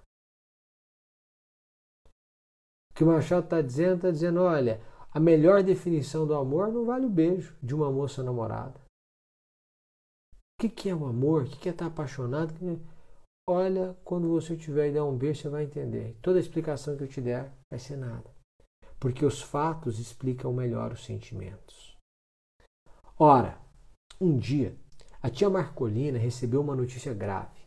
Que 3.00 3.04
o 3.06 3.08
Machado 3.08 3.46
está 3.46 3.62
dizendo, 3.62 3.96
está 3.96 4.12
dizendo, 4.12 4.42
olha, 4.42 4.82
a 5.14 5.22
melhor 5.22 5.64
definição 5.64 6.28
do 6.28 6.34
amor 6.34 6.68
não 6.68 6.86
vale 6.86 7.06
o 7.06 7.10
beijo 7.10 7.56
de 7.64 7.74
uma 7.74 7.90
moça 7.90 8.22
namorada. 8.22 8.78
O 10.34 10.62
que, 10.62 10.68
que 10.68 10.90
é 10.90 10.94
o 10.94 11.06
amor? 11.06 11.44
O 11.44 11.46
que, 11.46 11.60
que 11.60 11.70
é 11.70 11.72
estar 11.72 11.86
apaixonado? 11.86 12.54
Olha, 13.48 13.98
quando 14.04 14.28
você 14.28 14.58
tiver 14.58 14.90
e 14.90 14.94
dar 14.96 15.06
um 15.06 15.18
beijo, 15.18 15.44
você 15.44 15.48
vai 15.48 15.64
entender. 15.64 16.18
Toda 16.22 16.40
a 16.40 16.42
explicação 16.42 16.98
que 16.98 17.04
eu 17.06 17.08
te 17.08 17.22
der 17.22 17.54
vai 17.72 17.80
ser 17.80 17.96
nada. 17.96 18.30
Porque 19.00 19.26
os 19.26 19.42
fatos 19.42 19.98
explicam 19.98 20.52
melhor 20.52 20.92
os 20.92 21.06
sentimentos. 21.06 21.96
Ora, 23.18 23.62
um 24.20 24.38
dia, 24.38 24.78
a 25.22 25.30
tia 25.30 25.50
Marcolina 25.50 26.18
recebeu 26.18 26.60
uma 26.60 26.76
notícia 26.76 27.14
grave. 27.14 27.62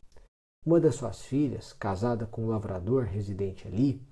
Uma 0.67 0.79
das 0.79 0.97
suas 0.97 1.23
filhas, 1.23 1.73
casada 1.73 2.27
com 2.27 2.45
um 2.45 2.51
lavrador 2.51 3.05
residente 3.05 3.67
ali, 3.67 4.12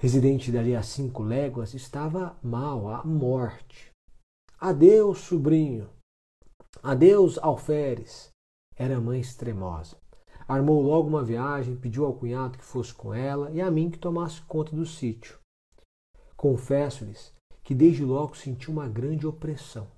residente 0.00 0.50
dali 0.50 0.74
a 0.74 0.82
cinco 0.82 1.22
léguas, 1.22 1.74
estava 1.74 2.36
mal, 2.42 2.88
à 2.88 3.04
morte. 3.04 3.90
Adeus, 4.58 5.18
sobrinho, 5.18 5.88
Adeus, 6.82 7.36
alferes. 7.38 8.30
Era 8.74 8.96
a 8.96 9.00
mãe 9.00 9.20
extremosa. 9.20 9.98
Armou 10.48 10.80
logo 10.80 11.08
uma 11.08 11.22
viagem, 11.22 11.76
pediu 11.76 12.06
ao 12.06 12.14
cunhado 12.14 12.56
que 12.56 12.64
fosse 12.64 12.94
com 12.94 13.12
ela 13.12 13.50
e 13.50 13.60
a 13.60 13.70
mim 13.70 13.90
que 13.90 13.98
tomasse 13.98 14.40
conta 14.42 14.74
do 14.74 14.86
sítio. 14.86 15.38
Confesso-lhes 16.34 17.34
que 17.62 17.74
desde 17.74 18.02
logo 18.02 18.34
senti 18.34 18.70
uma 18.70 18.88
grande 18.88 19.26
opressão. 19.26 19.88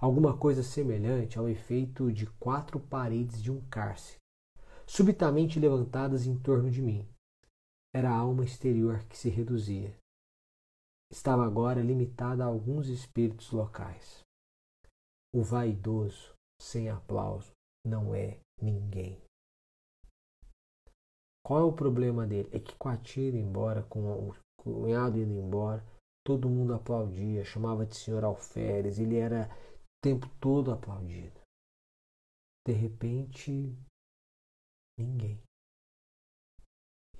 Alguma 0.00 0.36
coisa 0.36 0.64
semelhante 0.64 1.38
ao 1.38 1.48
efeito 1.48 2.10
de 2.10 2.26
quatro 2.26 2.80
paredes 2.80 3.40
de 3.40 3.52
um 3.52 3.60
cárcere, 3.70 4.18
subitamente 4.84 5.60
levantadas 5.60 6.26
em 6.26 6.36
torno 6.36 6.68
de 6.68 6.82
mim. 6.82 7.06
Era 7.94 8.10
a 8.10 8.16
alma 8.16 8.44
exterior 8.44 9.04
que 9.06 9.16
se 9.16 9.28
reduzia. 9.28 9.94
Estava 11.10 11.44
agora 11.44 11.82
limitada 11.82 12.42
a 12.42 12.46
alguns 12.46 12.88
espíritos 12.88 13.50
locais. 13.50 14.22
O 15.34 15.42
vaidoso, 15.42 16.34
sem 16.60 16.88
aplauso, 16.88 17.52
não 17.84 18.14
é 18.14 18.40
ninguém. 18.60 19.20
Qual 21.44 21.60
é 21.60 21.64
o 21.64 21.72
problema 21.74 22.26
dele? 22.26 22.48
É 22.52 22.60
que 22.60 22.74
com 22.76 22.88
a 22.88 22.96
tia 22.96 23.28
embora, 23.28 23.82
com 23.82 24.30
o 24.30 24.34
cunhado 24.58 25.18
indo 25.18 25.34
embora, 25.34 25.84
todo 26.24 26.48
mundo 26.48 26.72
aplaudia, 26.72 27.44
chamava 27.44 27.84
de 27.84 27.96
senhor 27.96 28.24
alferes, 28.24 28.98
ele 28.98 29.16
era 29.16 29.50
o 29.50 30.00
tempo 30.02 30.26
todo 30.40 30.72
aplaudido. 30.72 31.40
De 32.66 32.72
repente, 32.72 33.76
ninguém. 34.98 35.42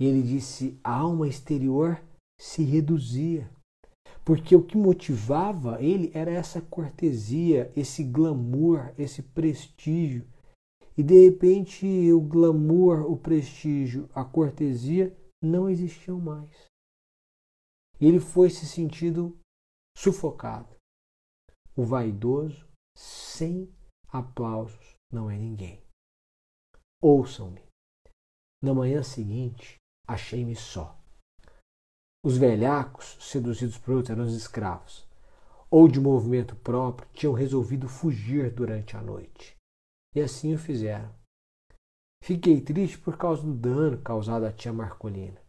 E 0.03 0.05
ele 0.05 0.21
disse: 0.21 0.81
a 0.83 0.97
alma 0.97 1.29
exterior 1.29 2.05
se 2.37 2.65
reduzia. 2.65 3.49
Porque 4.25 4.57
o 4.57 4.67
que 4.67 4.77
motivava 4.77 5.81
ele 5.81 6.11
era 6.13 6.29
essa 6.29 6.61
cortesia, 6.61 7.73
esse 7.77 8.03
glamour, 8.03 8.93
esse 8.99 9.23
prestígio. 9.23 10.29
E 10.99 11.05
de 11.05 11.29
repente 11.29 11.87
o 12.13 12.21
glamour, 12.21 13.09
o 13.09 13.17
prestígio, 13.17 14.11
a 14.13 14.25
cortesia 14.25 15.17
não 15.41 15.71
existiam 15.71 16.21
mais. 16.21 16.67
E 18.01 18.07
ele 18.07 18.19
foi 18.19 18.51
se 18.51 18.67
sentindo 18.67 19.39
sufocado. 19.97 20.75
O 21.77 21.85
vaidoso, 21.85 22.69
sem 22.99 23.73
aplausos, 24.09 24.97
não 25.13 25.31
é 25.31 25.39
ninguém. 25.39 25.81
Ouçam-me. 27.01 27.63
Na 28.61 28.75
manhã 28.75 29.01
seguinte, 29.05 29.81
achei-me 30.07 30.57
só. 30.57 30.99
Os 32.25 32.37
velhacos, 32.37 33.17
seduzidos 33.21 33.77
por 33.79 33.95
outros, 33.95 34.11
eram 34.11 34.25
os 34.25 34.35
escravos, 34.35 35.07
ou 35.71 35.89
de 35.89 35.99
movimento 35.99 36.55
próprio, 36.57 37.09
tinham 37.13 37.33
resolvido 37.33 37.89
fugir 37.89 38.51
durante 38.53 38.97
a 38.97 39.03
noite. 39.03 39.57
E 40.15 40.21
assim 40.21 40.55
o 40.55 40.59
fizeram. 40.59 41.13
Fiquei 42.23 42.61
triste 42.61 42.99
por 42.99 43.17
causa 43.17 43.43
do 43.43 43.53
dano 43.53 43.99
causado 43.99 44.45
à 44.45 44.53
tia 44.53 44.73
Marcolina. 44.73 45.41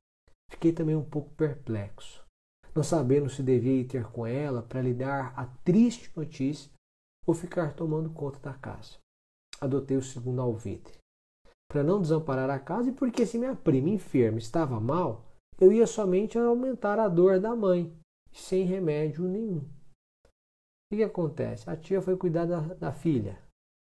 Fiquei 0.50 0.74
também 0.74 0.96
um 0.96 1.04
pouco 1.04 1.30
perplexo, 1.36 2.26
não 2.74 2.82
sabendo 2.82 3.30
se 3.30 3.44
devia 3.44 3.82
ir 3.82 3.86
ter 3.86 4.06
com 4.06 4.26
ela 4.26 4.64
para 4.64 4.82
lhe 4.82 4.94
dar 4.94 5.34
a 5.38 5.46
triste 5.46 6.12
notícia 6.16 6.72
ou 7.26 7.34
ficar 7.34 7.74
tomando 7.74 8.10
conta 8.10 8.40
da 8.40 8.54
casa. 8.54 8.98
Adotei 9.62 9.98
o 9.98 10.02
segundo 10.02 10.42
alvitre. 10.42 11.03
Para 11.74 11.82
não 11.84 12.00
desamparar 12.00 12.52
a 12.52 12.60
casa 12.60 12.92
e 12.92 12.94
porque 12.94 13.26
se 13.26 13.40
minha 13.40 13.56
prima 13.56 13.90
enferma 13.90 14.38
estava 14.38 14.80
mal, 14.80 15.26
eu 15.60 15.74
ia 15.74 15.88
somente 15.88 16.38
aumentar 16.38 17.00
a 17.00 17.08
dor 17.08 17.40
da 17.40 17.56
mãe, 17.56 17.92
sem 18.32 18.64
remédio 18.64 19.24
nenhum. 19.24 19.58
O 19.58 20.96
que, 20.96 21.02
acontece? 21.02 21.68
A 21.68 21.76
tia 21.76 22.00
foi 22.00 22.16
cuidar 22.16 22.46
da, 22.46 22.60
da 22.76 22.92
filha, 22.92 23.40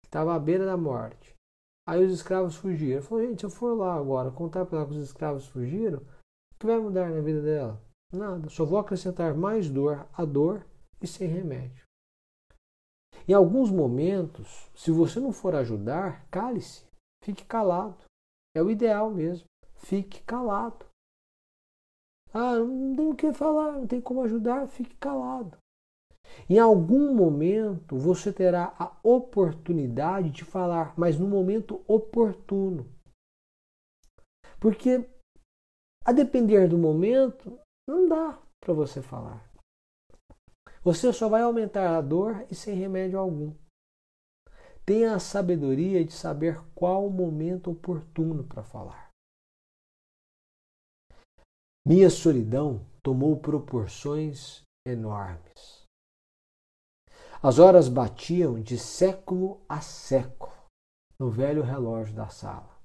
que 0.00 0.06
estava 0.06 0.36
à 0.36 0.38
beira 0.38 0.64
da 0.64 0.76
morte. 0.76 1.34
Aí 1.84 2.04
os 2.04 2.12
escravos 2.12 2.54
fugiram. 2.54 3.02
Falou, 3.02 3.26
gente, 3.26 3.40
se 3.40 3.46
eu 3.46 3.50
for 3.50 3.76
lá 3.76 3.96
agora 3.96 4.30
contar 4.30 4.64
para 4.66 4.78
ela 4.78 4.86
que 4.86 4.94
os 4.94 5.02
escravos 5.02 5.48
fugiram, 5.48 5.98
o 5.98 6.58
que 6.60 6.66
vai 6.66 6.78
mudar 6.78 7.10
na 7.10 7.20
vida 7.22 7.42
dela? 7.42 7.82
Nada. 8.12 8.48
Só 8.50 8.64
vou 8.64 8.78
acrescentar 8.78 9.34
mais 9.34 9.68
dor 9.68 10.06
à 10.12 10.24
dor 10.24 10.64
e 11.02 11.08
sem 11.08 11.26
remédio. 11.26 11.82
Em 13.26 13.32
alguns 13.32 13.68
momentos, 13.68 14.70
se 14.76 14.92
você 14.92 15.18
não 15.18 15.32
for 15.32 15.56
ajudar, 15.56 16.24
cale-se. 16.30 16.93
Fique 17.24 17.44
calado. 17.44 17.96
É 18.54 18.62
o 18.62 18.70
ideal 18.70 19.10
mesmo. 19.10 19.46
Fique 19.76 20.22
calado. 20.22 20.84
Ah, 22.32 22.56
não 22.56 22.94
tem 22.94 23.08
o 23.08 23.14
que 23.14 23.32
falar, 23.32 23.72
não 23.72 23.86
tem 23.86 24.00
como 24.00 24.22
ajudar, 24.22 24.68
fique 24.68 24.94
calado. 24.96 25.56
Em 26.50 26.58
algum 26.58 27.14
momento 27.14 27.96
você 27.96 28.30
terá 28.32 28.74
a 28.78 28.94
oportunidade 29.02 30.30
de 30.30 30.44
falar, 30.44 30.92
mas 30.98 31.18
no 31.18 31.26
momento 31.26 31.82
oportuno. 31.86 32.86
Porque 34.60 35.08
a 36.04 36.12
depender 36.12 36.68
do 36.68 36.76
momento, 36.76 37.58
não 37.88 38.06
dá 38.06 38.38
para 38.60 38.74
você 38.74 39.00
falar. 39.00 39.50
Você 40.82 41.10
só 41.10 41.30
vai 41.30 41.40
aumentar 41.40 41.96
a 41.96 42.02
dor 42.02 42.44
e 42.50 42.54
sem 42.54 42.74
remédio 42.74 43.18
algum. 43.18 43.54
Tenha 44.86 45.14
a 45.14 45.18
sabedoria 45.18 46.04
de 46.04 46.12
saber 46.12 46.62
qual 46.74 47.06
o 47.06 47.10
momento 47.10 47.70
oportuno 47.70 48.44
para 48.44 48.62
falar. 48.62 49.08
Minha 51.86 52.10
solidão 52.10 52.84
tomou 53.02 53.40
proporções 53.40 54.62
enormes. 54.86 55.84
As 57.42 57.58
horas 57.58 57.88
batiam 57.88 58.60
de 58.60 58.78
século 58.78 59.62
a 59.68 59.80
século 59.80 60.52
no 61.18 61.30
velho 61.30 61.62
relógio 61.62 62.14
da 62.14 62.28
sala. 62.28 62.78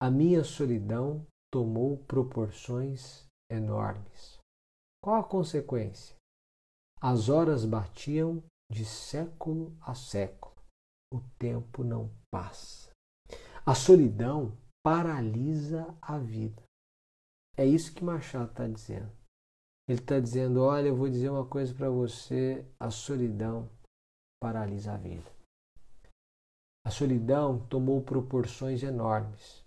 A 0.00 0.10
minha 0.10 0.44
solidão 0.44 1.26
tomou 1.52 1.98
proporções 2.04 3.26
enormes. 3.50 4.38
Qual 5.02 5.16
a 5.16 5.24
consequência? 5.24 6.16
As 7.00 7.28
horas 7.28 7.64
batiam 7.64 8.42
de 8.70 8.84
século 8.84 9.76
a 9.80 9.94
século. 9.94 10.54
O 11.12 11.20
tempo 11.38 11.84
não 11.84 12.10
passa. 12.30 12.90
A 13.64 13.74
solidão 13.74 14.56
paralisa 14.84 15.96
a 16.00 16.18
vida. 16.18 16.62
É 17.56 17.64
isso 17.64 17.94
que 17.94 18.04
Machado 18.04 18.50
está 18.50 18.66
dizendo. 18.66 19.10
Ele 19.88 20.00
está 20.00 20.20
dizendo: 20.20 20.62
olha, 20.62 20.88
eu 20.88 20.96
vou 20.96 21.08
dizer 21.08 21.30
uma 21.30 21.46
coisa 21.46 21.74
para 21.74 21.88
você: 21.88 22.66
a 22.78 22.90
solidão 22.90 23.70
paralisa 24.40 24.94
a 24.94 24.96
vida. 24.96 25.30
A 26.84 26.90
solidão 26.90 27.66
tomou 27.66 28.02
proporções 28.02 28.82
enormes. 28.82 29.64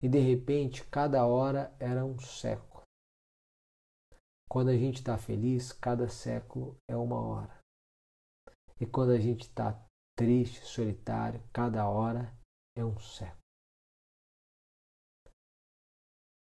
E 0.00 0.08
de 0.08 0.18
repente, 0.18 0.84
cada 0.84 1.26
hora 1.26 1.74
era 1.80 2.04
um 2.04 2.18
século. 2.20 2.82
Quando 4.48 4.68
a 4.68 4.76
gente 4.76 4.96
está 4.96 5.18
feliz, 5.18 5.72
cada 5.72 6.08
século 6.08 6.76
é 6.88 6.96
uma 6.96 7.20
hora. 7.20 7.57
E 8.80 8.86
quando 8.86 9.10
a 9.10 9.18
gente 9.18 9.42
está 9.42 9.72
triste, 10.16 10.64
solitário, 10.64 11.42
cada 11.52 11.88
hora 11.88 12.32
é 12.76 12.84
um 12.84 12.98
século. 12.98 13.38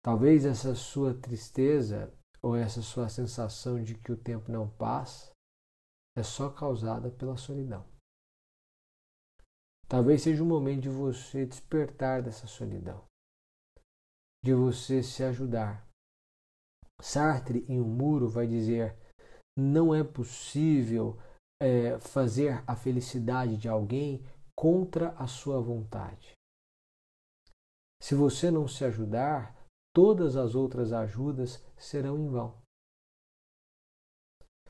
Talvez 0.03 0.45
essa 0.45 0.75
sua 0.75 1.19
tristeza 1.19 2.13
ou 2.41 2.55
essa 2.55 2.81
sua 2.81 3.09
sensação 3.09 3.81
de 3.81 3.95
que 3.95 4.11
o 4.11 4.17
tempo 4.17 4.51
não 4.51 4.69
passa 4.69 5.31
é 6.15 6.23
só 6.23 6.49
causada 6.49 7.09
pela 7.09 7.37
solidão. 7.37 7.83
Talvez 9.87 10.21
seja 10.21 10.43
o 10.43 10.45
momento 10.45 10.83
de 10.83 10.89
você 10.89 11.45
despertar 11.45 12.23
dessa 12.23 12.47
solidão, 12.47 13.03
de 14.43 14.53
você 14.53 15.03
se 15.03 15.23
ajudar. 15.23 15.87
Sartre, 17.01 17.65
em 17.67 17.79
um 17.79 17.87
muro, 17.87 18.29
vai 18.29 18.47
dizer: 18.47 18.97
não 19.57 19.93
é 19.93 20.03
possível 20.03 21.19
é, 21.65 21.97
fazer 21.99 22.63
a 22.67 22.75
felicidade 22.75 23.57
de 23.57 23.67
alguém 23.67 24.23
contra 24.55 25.09
a 25.17 25.25
sua 25.25 25.59
vontade. 25.59 26.33
Se 27.99 28.13
você 28.13 28.51
não 28.51 28.67
se 28.67 28.85
ajudar, 28.85 29.55
todas 29.91 30.35
as 30.35 30.53
outras 30.53 30.93
ajudas 30.93 31.59
serão 31.75 32.19
em 32.19 32.29
vão. 32.29 32.53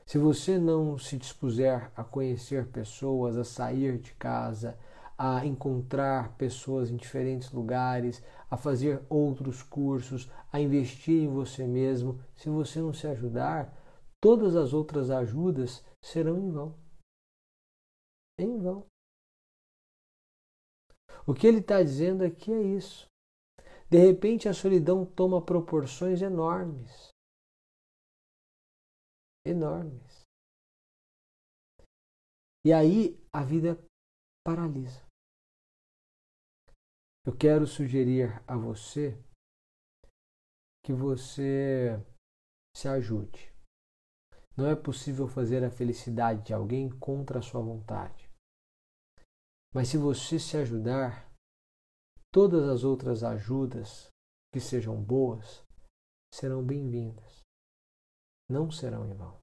Se 0.06 0.16
você 0.16 0.58
não 0.58 0.96
se 0.96 1.18
dispuser 1.18 1.92
a 1.94 2.02
conhecer 2.02 2.68
pessoas, 2.68 3.36
a 3.36 3.44
sair 3.44 3.98
de 3.98 4.14
casa, 4.14 4.78
a 5.18 5.44
encontrar 5.44 6.34
pessoas 6.38 6.90
em 6.90 6.96
diferentes 6.96 7.52
lugares, 7.52 8.22
a 8.50 8.56
fazer 8.56 9.04
outros 9.10 9.62
cursos, 9.62 10.30
a 10.50 10.58
investir 10.58 11.24
em 11.24 11.28
você 11.28 11.66
mesmo, 11.66 12.18
se 12.34 12.48
você 12.48 12.80
não 12.80 12.94
se 12.94 13.06
ajudar, 13.06 13.76
todas 14.18 14.56
as 14.56 14.72
outras 14.72 15.10
ajudas 15.10 15.84
serão 16.00 16.38
em 16.38 16.50
vão. 16.50 16.85
Em 18.38 18.58
vão. 18.58 18.86
O 21.26 21.34
que 21.34 21.46
ele 21.46 21.58
está 21.58 21.82
dizendo 21.82 22.22
aqui 22.22 22.52
é 22.52 22.62
isso. 22.62 23.06
De 23.90 23.98
repente 23.98 24.48
a 24.48 24.54
solidão 24.54 25.04
toma 25.06 25.44
proporções 25.44 26.22
enormes 26.22 27.16
enormes. 29.46 30.26
E 32.64 32.72
aí 32.72 33.16
a 33.32 33.44
vida 33.44 33.78
paralisa. 34.44 35.06
Eu 37.24 37.36
quero 37.36 37.66
sugerir 37.66 38.42
a 38.46 38.56
você 38.56 39.16
que 40.84 40.92
você 40.92 41.90
se 42.76 42.88
ajude. 42.88 43.52
Não 44.56 44.66
é 44.66 44.76
possível 44.76 45.28
fazer 45.28 45.64
a 45.64 45.70
felicidade 45.70 46.44
de 46.44 46.54
alguém 46.54 46.88
contra 46.88 47.40
a 47.40 47.42
sua 47.42 47.60
vontade. 47.60 48.25
Mas 49.76 49.88
se 49.88 49.98
você 49.98 50.38
se 50.38 50.56
ajudar, 50.56 51.30
todas 52.32 52.66
as 52.66 52.82
outras 52.82 53.22
ajudas 53.22 54.08
que 54.50 54.58
sejam 54.58 54.98
boas 54.98 55.62
serão 56.32 56.64
bem-vindas 56.64 57.44
não 58.48 58.70
serão 58.70 59.06
em 59.06 59.12
vão. 59.12 59.38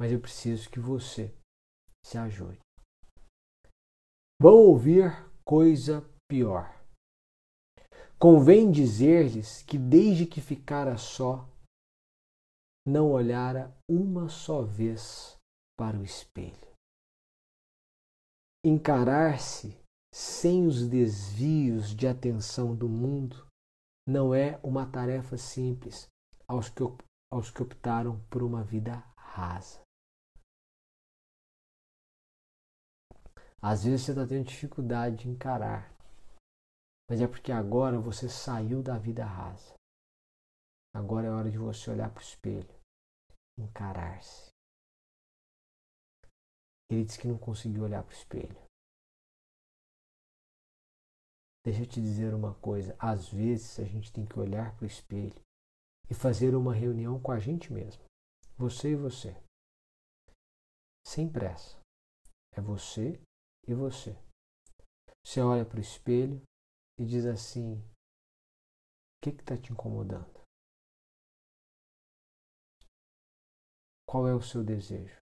Mas 0.00 0.10
eu 0.10 0.20
preciso 0.20 0.68
que 0.70 0.80
você 0.80 1.32
se 2.04 2.18
ajude. 2.18 2.58
Vão 4.40 4.54
ouvir 4.54 5.12
coisa 5.44 6.02
pior. 6.28 6.74
Convém 8.18 8.70
dizer-lhes 8.70 9.62
que 9.62 9.78
desde 9.78 10.26
que 10.26 10.40
ficara 10.40 10.96
só, 10.96 11.48
não 12.86 13.12
olhara 13.12 13.72
uma 13.88 14.28
só 14.28 14.62
vez 14.62 15.36
para 15.78 15.96
o 15.96 16.02
espelho. 16.02 16.73
Encarar-se 18.66 19.78
sem 20.10 20.66
os 20.66 20.88
desvios 20.88 21.94
de 21.94 22.06
atenção 22.06 22.74
do 22.74 22.88
mundo 22.88 23.46
não 24.08 24.34
é 24.34 24.58
uma 24.62 24.90
tarefa 24.90 25.36
simples, 25.36 26.06
aos 26.48 26.70
que, 26.70 26.82
aos 27.30 27.50
que 27.50 27.62
optaram 27.62 28.18
por 28.30 28.42
uma 28.42 28.64
vida 28.64 29.00
rasa. 29.18 29.82
Às 33.60 33.84
vezes 33.84 34.06
você 34.06 34.12
está 34.12 34.26
tendo 34.26 34.46
dificuldade 34.46 35.24
de 35.24 35.28
encarar, 35.28 35.94
mas 37.10 37.20
é 37.20 37.28
porque 37.28 37.52
agora 37.52 38.00
você 38.00 38.30
saiu 38.30 38.82
da 38.82 38.96
vida 38.96 39.26
rasa. 39.26 39.74
Agora 40.94 41.26
é 41.26 41.30
hora 41.30 41.50
de 41.50 41.58
você 41.58 41.90
olhar 41.90 42.10
para 42.10 42.20
o 42.20 42.24
espelho, 42.24 42.80
encarar-se. 43.58 44.53
Ele 46.94 47.04
disse 47.04 47.18
que 47.18 47.26
não 47.26 47.36
conseguiu 47.36 47.82
olhar 47.82 48.04
para 48.04 48.12
o 48.12 48.16
espelho. 48.16 48.64
Deixa 51.64 51.82
eu 51.82 51.86
te 51.86 52.00
dizer 52.00 52.32
uma 52.32 52.54
coisa: 52.60 52.96
às 53.00 53.28
vezes 53.28 53.80
a 53.80 53.84
gente 53.84 54.12
tem 54.12 54.24
que 54.24 54.38
olhar 54.38 54.76
para 54.76 54.84
o 54.84 54.86
espelho 54.86 55.34
e 56.08 56.14
fazer 56.14 56.54
uma 56.54 56.72
reunião 56.72 57.20
com 57.20 57.32
a 57.32 57.40
gente 57.40 57.72
mesmo. 57.72 58.04
Você 58.56 58.92
e 58.92 58.96
você. 58.96 59.34
Sem 61.04 61.30
pressa. 61.30 61.80
É 62.52 62.60
você 62.60 63.20
e 63.66 63.74
você. 63.74 64.16
Você 65.26 65.40
olha 65.40 65.64
para 65.64 65.78
o 65.78 65.82
espelho 65.82 66.40
e 67.00 67.04
diz 67.04 67.26
assim: 67.26 67.74
o 67.74 69.20
que 69.20 69.30
está 69.30 69.56
te 69.56 69.72
incomodando? 69.72 70.44
Qual 74.06 74.28
é 74.28 74.34
o 74.34 74.42
seu 74.42 74.62
desejo? 74.62 75.23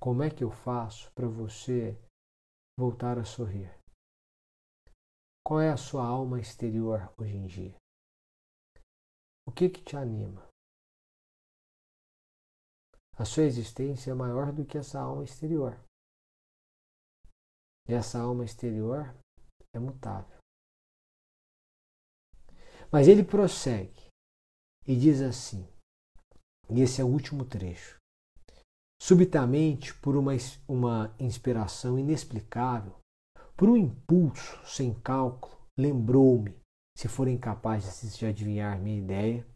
Como 0.00 0.22
é 0.22 0.30
que 0.30 0.44
eu 0.44 0.50
faço 0.50 1.10
para 1.12 1.26
você 1.26 1.98
voltar 2.78 3.18
a 3.18 3.24
sorrir? 3.24 3.68
Qual 5.44 5.60
é 5.60 5.70
a 5.70 5.76
sua 5.76 6.06
alma 6.06 6.38
exterior 6.38 7.12
hoje 7.18 7.34
em 7.34 7.46
dia? 7.46 7.76
O 9.44 9.50
que 9.50 9.68
que 9.68 9.82
te 9.82 9.96
anima? 9.96 10.48
A 13.18 13.24
sua 13.24 13.42
existência 13.42 14.12
é 14.12 14.14
maior 14.14 14.52
do 14.52 14.64
que 14.64 14.78
essa 14.78 15.00
alma 15.00 15.24
exterior. 15.24 15.76
E 17.88 17.92
essa 17.92 18.20
alma 18.20 18.44
exterior 18.44 19.12
é 19.74 19.80
mutável. 19.80 20.38
Mas 22.92 23.08
ele 23.08 23.24
prossegue 23.24 24.08
e 24.86 24.94
diz 24.94 25.20
assim, 25.20 25.66
e 26.70 26.82
esse 26.82 27.00
é 27.00 27.04
o 27.04 27.08
último 27.08 27.44
trecho. 27.44 27.97
Subitamente, 29.00 29.94
por 29.94 30.16
uma, 30.16 30.32
uma 30.66 31.14
inspiração 31.18 31.98
inexplicável, 31.98 32.94
por 33.56 33.68
um 33.68 33.76
impulso 33.76 34.58
sem 34.64 34.92
cálculo, 34.92 35.56
lembrou-me, 35.78 36.56
se 36.96 37.08
forem 37.08 37.38
capazes 37.38 38.16
de 38.16 38.26
adivinhar 38.26 38.80
minha 38.80 38.98
ideia, 38.98 39.46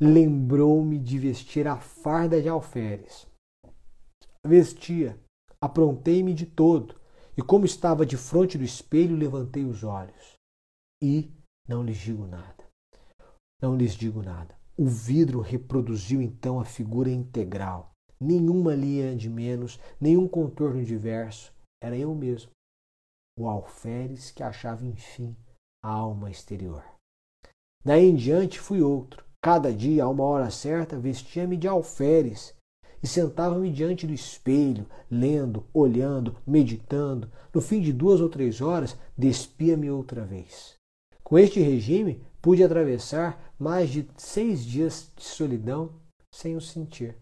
lembrou-me 0.00 0.98
de 0.98 1.18
vestir 1.18 1.66
a 1.66 1.78
farda 1.78 2.40
de 2.40 2.48
alferes. 2.48 3.26
Vestia, 4.46 5.18
aprontei-me 5.60 6.34
de 6.34 6.44
todo, 6.44 7.00
e 7.36 7.40
como 7.40 7.64
estava 7.64 8.04
de 8.04 8.16
frente 8.16 8.58
do 8.58 8.64
espelho, 8.64 9.16
levantei 9.16 9.64
os 9.64 9.84
olhos. 9.84 10.34
E 11.02 11.32
não 11.66 11.82
lhes 11.82 11.96
digo 11.96 12.26
nada. 12.26 12.64
Não 13.60 13.76
lhes 13.76 13.94
digo 13.94 14.22
nada. 14.22 14.54
O 14.76 14.86
vidro 14.86 15.40
reproduziu 15.40 16.20
então 16.20 16.60
a 16.60 16.64
figura 16.64 17.10
integral. 17.10 17.91
Nenhuma 18.22 18.74
linha 18.74 19.16
de 19.16 19.28
menos, 19.28 19.80
nenhum 20.00 20.28
contorno 20.28 20.84
diverso. 20.84 21.52
Era 21.82 21.96
eu 21.96 22.14
mesmo 22.14 22.52
o 23.36 23.48
alferes 23.48 24.30
que 24.30 24.42
achava, 24.42 24.84
enfim, 24.84 25.34
a 25.82 25.90
alma 25.90 26.30
exterior. 26.30 26.84
Daí 27.84 28.08
em 28.08 28.14
diante 28.14 28.60
fui 28.60 28.80
outro. 28.80 29.24
Cada 29.42 29.72
dia, 29.72 30.04
a 30.04 30.08
uma 30.08 30.22
hora 30.22 30.50
certa, 30.50 30.96
vestia-me 30.96 31.56
de 31.56 31.66
alferes 31.66 32.54
e 33.02 33.08
sentava-me 33.08 33.72
diante 33.72 34.06
do 34.06 34.12
espelho, 34.12 34.86
lendo, 35.10 35.66
olhando, 35.74 36.36
meditando. 36.46 37.28
No 37.52 37.60
fim 37.60 37.80
de 37.80 37.92
duas 37.92 38.20
ou 38.20 38.28
três 38.28 38.60
horas, 38.60 38.96
despia-me 39.18 39.90
outra 39.90 40.24
vez. 40.24 40.74
Com 41.24 41.36
este 41.36 41.60
regime, 41.60 42.24
pude 42.40 42.62
atravessar 42.62 43.52
mais 43.58 43.90
de 43.90 44.08
seis 44.16 44.64
dias 44.64 45.10
de 45.16 45.24
solidão 45.24 46.00
sem 46.32 46.54
o 46.54 46.60
sentir. 46.60 47.16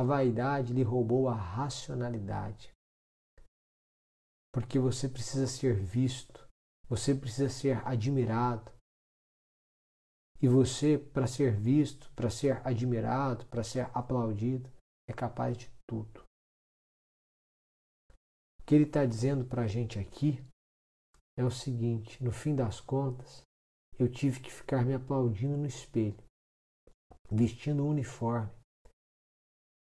A 0.00 0.02
vaidade 0.02 0.72
lhe 0.72 0.82
roubou 0.82 1.28
a 1.28 1.34
racionalidade 1.34 2.72
porque 4.50 4.78
você 4.78 5.06
precisa 5.06 5.46
ser 5.46 5.74
visto, 5.74 6.48
você 6.88 7.14
precisa 7.14 7.50
ser 7.50 7.86
admirado. 7.86 8.72
E 10.40 10.48
você, 10.48 10.96
para 10.96 11.26
ser 11.26 11.54
visto, 11.54 12.10
para 12.14 12.30
ser 12.30 12.66
admirado, 12.66 13.44
para 13.48 13.62
ser 13.62 13.90
aplaudido, 13.94 14.72
é 15.06 15.12
capaz 15.12 15.58
de 15.58 15.70
tudo. 15.86 16.24
O 18.58 18.62
que 18.64 18.74
ele 18.74 18.84
está 18.84 19.04
dizendo 19.04 19.44
para 19.44 19.64
a 19.64 19.66
gente 19.66 19.98
aqui 19.98 20.42
é 21.36 21.44
o 21.44 21.50
seguinte: 21.50 22.24
no 22.24 22.32
fim 22.32 22.56
das 22.56 22.80
contas, 22.80 23.42
eu 23.98 24.10
tive 24.10 24.40
que 24.40 24.50
ficar 24.50 24.82
me 24.82 24.94
aplaudindo 24.94 25.58
no 25.58 25.66
espelho, 25.66 26.24
vestindo 27.30 27.84
um 27.84 27.90
uniforme, 27.90 28.50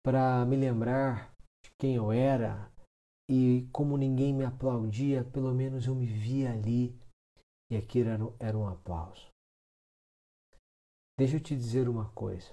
para 0.04 0.44
me 0.44 0.56
lembrar 0.56 1.34
de 1.64 1.70
quem 1.80 1.94
eu 1.94 2.12
era, 2.12 2.70
e 3.28 3.66
como 3.72 3.96
ninguém 3.96 4.34
me 4.34 4.44
aplaudia, 4.44 5.24
pelo 5.24 5.52
menos 5.54 5.86
eu 5.86 5.94
me 5.94 6.04
via 6.04 6.52
ali 6.52 6.94
e 7.70 7.76
aquilo 7.76 8.10
era, 8.10 8.24
era 8.38 8.58
um 8.58 8.68
aplauso. 8.68 9.28
Deixa 11.18 11.36
eu 11.36 11.40
te 11.40 11.56
dizer 11.56 11.88
uma 11.88 12.10
coisa. 12.10 12.52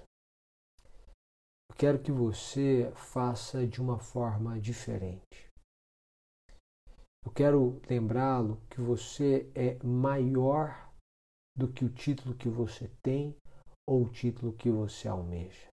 Eu 1.70 1.76
quero 1.76 2.02
que 2.02 2.10
você 2.10 2.90
faça 2.94 3.66
de 3.66 3.82
uma 3.82 3.98
forma 3.98 4.58
diferente. 4.58 5.48
Eu 7.24 7.32
quero 7.32 7.80
lembrá-lo 7.88 8.56
que 8.70 8.80
você 8.80 9.50
é 9.54 9.82
maior 9.84 10.90
do 11.56 11.70
que 11.70 11.84
o 11.84 11.92
título 11.92 12.34
que 12.34 12.48
você 12.48 12.88
tem 13.02 13.36
ou 13.86 14.04
o 14.04 14.10
título 14.10 14.52
que 14.54 14.70
você 14.70 15.06
almeja. 15.06 15.71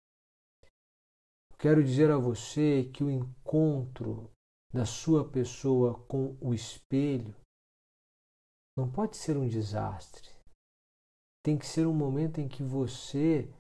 Quero 1.61 1.83
dizer 1.83 2.09
a 2.13 2.17
você 2.17 2.85
que 2.85 3.03
o 3.03 3.11
encontro 3.11 4.31
da 4.73 4.87
sua 4.87 5.29
pessoa 5.29 5.99
com 6.07 6.37
o 6.41 6.55
espelho 6.55 7.35
não 8.77 8.89
pode 8.89 9.17
ser 9.17 9.37
um 9.37 9.49
desastre. 9.49 10.31
Tem 11.45 11.59
que 11.59 11.67
ser 11.67 11.85
um 11.85 11.93
momento 11.93 12.41
em 12.41 12.49
que 12.49 12.63
você 12.63 13.53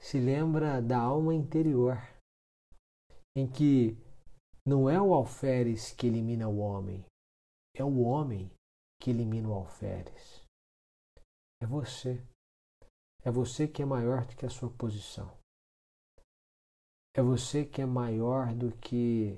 se 0.00 0.18
lembra 0.18 0.82
da 0.82 0.98
alma 0.98 1.32
interior, 1.32 1.96
em 3.36 3.48
que 3.48 3.96
não 4.66 4.90
é 4.90 5.00
o 5.00 5.14
alferes 5.14 5.92
que 5.92 6.08
elimina 6.08 6.48
o 6.48 6.58
homem, 6.58 7.04
é 7.76 7.84
o 7.84 8.00
homem 8.00 8.50
que 9.00 9.10
elimina 9.10 9.48
o 9.48 9.54
alferes. 9.54 10.42
É 11.62 11.66
você. 11.66 12.20
É 13.22 13.30
você 13.30 13.68
que 13.68 13.80
é 13.80 13.84
maior 13.84 14.26
do 14.26 14.34
que 14.34 14.44
a 14.44 14.50
sua 14.50 14.70
posição. 14.70 15.37
É 17.18 17.20
você 17.20 17.64
que 17.66 17.82
é 17.82 17.84
maior 17.84 18.54
do 18.54 18.70
que 18.78 19.36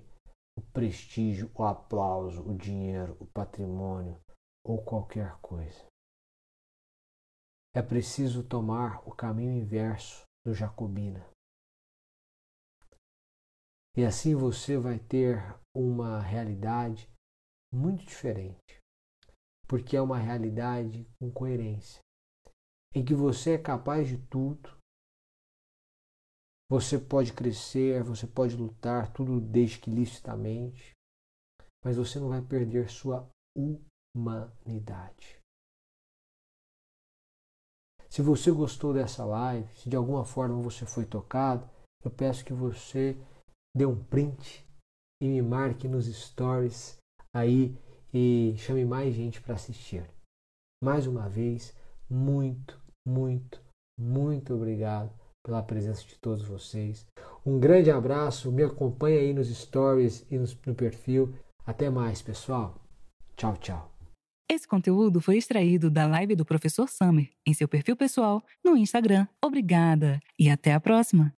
o 0.55 0.61
prestígio, 0.71 1.51
o 1.55 1.65
aplauso, 1.65 2.47
o 2.47 2.55
dinheiro, 2.55 3.17
o 3.19 3.25
patrimônio 3.25 4.21
ou 4.63 4.85
qualquer 4.85 5.41
coisa. 5.41 5.87
É 7.75 7.81
preciso 7.81 8.47
tomar 8.47 9.03
o 9.09 9.17
caminho 9.17 9.63
inverso 9.63 10.25
do 10.45 10.53
Jacobina. 10.53 11.27
E 13.97 14.05
assim 14.05 14.35
você 14.35 14.77
vai 14.77 14.99
ter 14.99 15.39
uma 15.75 16.21
realidade 16.21 17.11
muito 17.73 18.05
diferente, 18.05 18.79
porque 19.67 19.97
é 19.97 20.03
uma 20.03 20.19
realidade 20.19 21.09
com 21.19 21.33
coerência, 21.33 22.03
em 22.95 23.03
que 23.03 23.15
você 23.15 23.53
é 23.53 23.59
capaz 23.59 24.07
de 24.07 24.19
tudo, 24.27 24.79
você 26.71 26.97
pode 26.97 27.33
crescer, 27.33 28.05
você 28.05 28.29
pode 28.29 28.55
lutar, 28.55 29.13
tudo 29.13 29.41
desde 29.41 29.81
que 29.81 29.91
licitamente, 29.91 30.93
mas 31.85 31.97
você 31.97 32.21
não 32.21 32.29
vai 32.29 32.41
perder 32.41 32.89
sua 32.89 33.29
humanidade. 34.17 35.41
Se 38.09 38.23
você 38.23 38.53
gostou 38.53 38.95
dessa 38.95 39.25
live, 39.25 39.69
se 39.75 39.91
de 39.91 39.97
alguma 39.97 40.25
forma 40.25 40.63
você 40.63 40.87
foi 40.87 41.05
tocado, 41.05 41.69
eu 42.05 42.11
peço 42.11 42.45
que 42.45 42.53
você 42.53 43.17
dê 43.77 43.85
um 43.85 44.05
print 44.05 44.65
e 45.21 45.27
me 45.27 45.43
marque 45.43 45.89
nos 45.89 46.07
stories 46.07 46.99
aí 47.35 47.77
e 48.15 48.55
chame 48.59 48.85
mais 48.85 49.13
gente 49.13 49.41
para 49.41 49.55
assistir. 49.55 50.09
Mais 50.83 51.07
uma 51.09 51.29
vez, 51.29 51.75
muito, 52.09 52.81
muito, 53.07 53.61
muito 53.99 54.55
obrigado 54.55 55.20
pela 55.43 55.63
presença 55.63 56.05
de 56.07 56.17
todos 56.17 56.45
vocês. 56.45 57.07
Um 57.45 57.59
grande 57.59 57.91
abraço, 57.91 58.53
me 58.53 58.63
acompanhe 58.63 59.19
aí 59.19 59.33
nos 59.33 59.49
stories 59.49 60.27
e 60.31 60.39
no 60.39 60.75
perfil. 60.75 61.35
Até 61.67 61.89
mais, 61.91 62.21
pessoal. 62.23 62.75
Tchau, 63.37 63.57
tchau. 63.57 63.91
Esse 64.51 64.67
conteúdo 64.67 65.21
foi 65.21 65.37
extraído 65.37 65.89
da 65.89 66.07
live 66.07 66.35
do 66.35 66.45
professor 66.45 66.89
Summer 66.89 67.31
em 67.47 67.55
seu 67.55 67.69
perfil 67.69 67.97
pessoal 67.97 68.43
no 68.65 68.77
Instagram. 68.77 69.27
Obrigada 69.43 70.21
e 70.39 70.51
até 70.51 70.75
a 70.75 70.81
próxima! 70.81 71.33